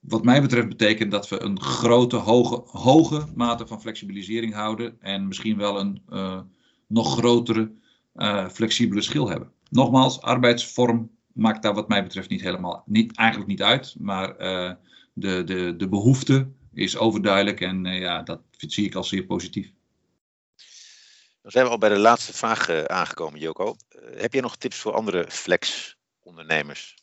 wat 0.00 0.24
mij 0.24 0.40
betreft, 0.40 0.68
betekenen 0.68 1.08
dat 1.08 1.28
we 1.28 1.42
een 1.42 1.60
grote, 1.60 2.16
hoge, 2.16 2.62
hoge 2.66 3.24
mate 3.34 3.66
van 3.66 3.80
flexibilisering 3.80 4.54
houden. 4.54 4.96
En 5.00 5.28
misschien 5.28 5.56
wel 5.56 5.80
een 5.80 6.02
uh, 6.12 6.40
nog 6.86 7.16
grotere 7.16 7.70
flexibele 8.52 9.02
schil 9.02 9.28
hebben. 9.28 9.50
Nogmaals, 9.70 10.20
arbeidsvorm 10.20 11.10
maakt 11.32 11.62
daar 11.62 11.74
wat 11.74 11.88
mij 11.88 12.02
betreft 12.02 12.28
niet 12.28 12.40
helemaal, 12.40 12.82
niet, 12.86 13.16
eigenlijk 13.16 13.50
niet 13.50 13.62
uit. 13.62 13.94
Maar 13.98 14.36
de, 15.18 15.44
de, 15.44 15.76
de 15.76 15.88
behoefte 15.88 16.48
is 16.72 16.96
overduidelijk 16.96 17.60
en 17.60 17.84
uh, 17.84 18.00
ja, 18.00 18.22
dat 18.22 18.40
zie 18.50 18.84
ik 18.84 18.94
als 18.94 19.08
zeer 19.08 19.24
positief. 19.24 19.72
Dan 21.42 21.50
zijn 21.50 21.64
we 21.64 21.70
al 21.70 21.78
bij 21.78 21.88
de 21.88 21.98
laatste 21.98 22.32
vraag 22.32 22.70
uh, 22.70 22.82
aangekomen, 22.82 23.40
Joko. 23.40 23.76
Uh, 23.90 24.20
heb 24.20 24.32
je 24.32 24.40
nog 24.40 24.56
tips 24.56 24.76
voor 24.76 24.92
andere 24.92 25.24
flex-ondernemers? 25.28 26.94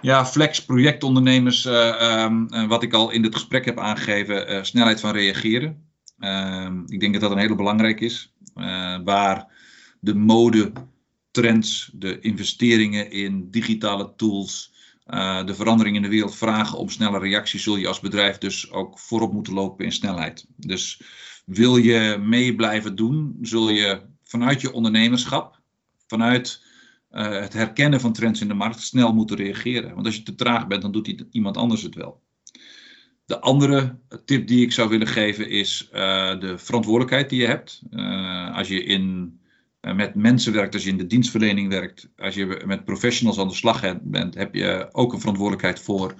Ja, 0.00 0.26
flex-projectondernemers, 0.26 1.64
um, 1.64 2.68
wat 2.68 2.82
ik 2.82 2.92
al 2.92 3.10
in 3.10 3.22
het 3.22 3.34
gesprek 3.34 3.64
heb 3.64 3.78
aangegeven, 3.78 4.66
snelheid 4.66 5.00
van 5.00 5.12
reageren. 5.12 5.90
Ehm, 6.18 6.82
ik 6.86 7.00
denk 7.00 7.12
dat 7.12 7.22
dat 7.22 7.30
een 7.30 7.38
hele 7.38 7.54
belangrijk 7.54 8.00
is. 8.00 8.32
waar 9.04 9.46
de 10.00 10.14
mode 10.14 10.72
trends, 11.30 11.90
de 11.94 12.20
investeringen 12.20 13.10
in 13.10 13.50
digitale 13.50 14.12
tools, 14.16 14.72
uh, 15.14 15.44
de 15.44 15.54
veranderingen 15.54 16.02
in 16.02 16.10
de 16.10 16.14
wereld 16.14 16.36
vragen 16.36 16.78
om 16.78 16.88
snelle 16.88 17.18
reacties, 17.18 17.62
zul 17.62 17.76
je 17.76 17.88
als 17.88 18.00
bedrijf 18.00 18.38
dus 18.38 18.70
ook 18.70 18.98
voorop 18.98 19.32
moeten 19.32 19.52
lopen 19.52 19.84
in 19.84 19.92
snelheid. 19.92 20.46
Dus 20.56 21.02
wil 21.46 21.76
je 21.76 22.18
mee 22.20 22.54
blijven 22.54 22.96
doen, 22.96 23.38
zul 23.40 23.70
je 23.70 24.00
vanuit 24.24 24.60
je 24.60 24.72
ondernemerschap, 24.72 25.60
vanuit 26.06 26.64
uh, 27.10 27.40
het 27.40 27.52
herkennen 27.52 28.00
van 28.00 28.12
trends 28.12 28.40
in 28.40 28.48
de 28.48 28.54
markt, 28.54 28.80
snel 28.80 29.12
moeten 29.12 29.36
reageren. 29.36 29.94
Want 29.94 30.06
als 30.06 30.16
je 30.16 30.22
te 30.22 30.34
traag 30.34 30.66
bent, 30.66 30.82
dan 30.82 30.92
doet 30.92 31.24
iemand 31.30 31.56
anders 31.56 31.82
het 31.82 31.94
wel. 31.94 32.22
De 33.24 33.40
andere 33.40 33.98
tip 34.24 34.46
die 34.46 34.62
ik 34.62 34.72
zou 34.72 34.88
willen 34.88 35.06
geven 35.06 35.48
is 35.48 35.88
uh, 35.92 36.40
de 36.40 36.58
verantwoordelijkheid 36.58 37.30
die 37.30 37.40
je 37.40 37.46
hebt. 37.46 37.82
als 38.54 38.68
je 38.68 38.84
in 38.84 39.38
met 39.80 40.14
mensen 40.14 40.52
werkt, 40.52 40.74
als 40.74 40.84
je 40.84 40.90
in 40.90 40.98
de 40.98 41.06
dienstverlening 41.06 41.68
werkt, 41.68 42.08
als 42.16 42.34
je 42.34 42.62
met 42.66 42.84
professionals 42.84 43.38
aan 43.38 43.48
de 43.48 43.54
slag 43.54 44.00
bent, 44.02 44.34
heb 44.34 44.54
je 44.54 44.88
ook 44.92 45.12
een 45.12 45.20
verantwoordelijkheid 45.20 45.80
voor 45.80 46.14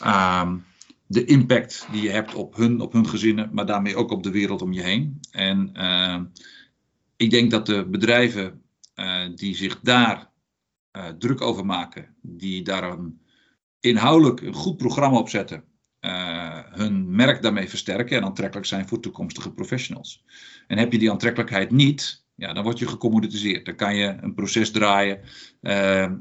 ehm, 0.00 0.56
de 1.06 1.24
impact 1.24 1.86
die 1.92 2.02
je 2.02 2.10
hebt 2.10 2.34
op 2.34 2.56
hun, 2.56 2.80
op 2.80 2.92
hun 2.92 3.08
gezinnen, 3.08 3.50
maar 3.52 3.66
daarmee 3.66 3.96
ook 3.96 4.10
op 4.10 4.22
de 4.22 4.30
wereld 4.30 4.62
om 4.62 4.72
je 4.72 4.82
heen. 4.82 5.20
En 5.30 5.70
ehm, 5.72 6.24
ik 7.16 7.30
denk 7.30 7.50
dat 7.50 7.66
de 7.66 7.86
bedrijven 7.88 8.62
uh, 8.94 9.26
die 9.34 9.56
zich 9.56 9.80
daar 9.80 10.30
uh, 10.96 11.08
druk 11.08 11.40
over 11.40 11.66
maken, 11.66 12.16
die 12.22 12.62
daar 12.62 12.82
een 12.82 13.20
inhoudelijk 13.80 14.40
een 14.40 14.54
goed 14.54 14.76
programma 14.76 15.18
op 15.18 15.28
zetten, 15.28 15.64
hun 16.70 17.14
merk 17.16 17.42
daarmee 17.42 17.68
versterken 17.68 18.16
en 18.16 18.24
aantrekkelijk 18.24 18.66
zijn 18.66 18.88
voor 18.88 19.00
toekomstige 19.00 19.52
professionals. 19.52 20.24
En 20.66 20.78
heb 20.78 20.92
je 20.92 20.98
die 20.98 21.10
aantrekkelijkheid 21.10 21.70
niet, 21.70 22.26
ja, 22.38 22.52
dan 22.52 22.64
word 22.64 22.78
je 22.78 22.86
gecommoditiseerd. 22.86 23.64
Dan 23.64 23.74
kan 23.74 23.96
je 23.96 24.16
een 24.20 24.34
proces 24.34 24.70
draaien 24.70 25.20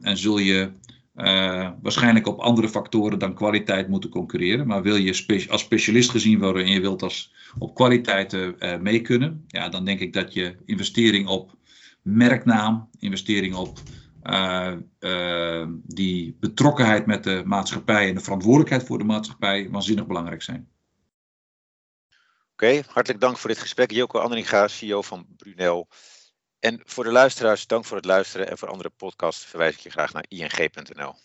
en 0.02 0.18
zul 0.18 0.38
je 0.38 0.72
uh, 1.16 1.70
waarschijnlijk 1.82 2.28
op 2.28 2.40
andere 2.40 2.70
factoren 2.70 3.20
dan 3.20 3.34
kwaliteit 3.34 3.88
moeten 3.88 4.10
concurreren. 4.10 4.68
Maar 4.68 4.82
wil 4.82 4.96
je 4.96 5.48
als 5.50 5.62
specialist 5.62 6.10
gezien 6.10 6.40
worden 6.40 6.66
en 6.66 6.72
je 6.72 6.82
wilt 6.82 7.04
als 7.04 7.34
op 7.58 7.76
kwaliteit 7.76 8.34
uh, 8.34 8.50
mee 8.80 9.02
kunnen, 9.02 9.44
ja, 9.48 9.70
dan 9.70 9.86
denk 9.86 10.00
ik 10.00 10.14
dat 10.14 10.34
je 10.34 10.56
investering 10.66 11.28
op 11.28 11.56
merknaam, 12.02 12.90
investering 13.00 13.56
op 13.56 13.80
die 15.84 16.38
betrokkenheid 16.40 17.06
met 17.06 17.24
de 17.24 17.42
maatschappij 17.46 18.10
en 18.10 18.16
de 18.16 18.22
verantwoordelijkheid 18.22 18.84
voor 18.84 18.98
de 18.98 19.04
maatschappij 19.04 19.70
waanzinnig 19.70 20.08
belangrijk 20.08 20.42
zijn. 20.42 20.68
Oké, 22.60 22.82
hartelijk 22.88 23.22
dank 23.22 23.38
voor 23.38 23.50
dit 23.50 23.60
gesprek. 23.60 23.92
Joko 23.92 24.20
Andringa, 24.20 24.68
CEO 24.68 25.02
van 25.02 25.26
Brunel. 25.36 25.88
En 26.60 26.82
voor 26.86 27.04
de 27.04 27.12
luisteraars, 27.12 27.68
dank 27.68 27.86
voor 27.86 27.98
het 27.98 28.06
luisteren. 28.06 28.50
En 28.50 28.58
voor 28.58 28.68
andere 28.68 28.90
podcasts 28.90 29.46
verwijs 29.46 29.74
ik 29.74 29.80
je 29.80 29.90
graag 29.90 30.14
naar 30.14 30.26
ing.nl. 30.28 31.16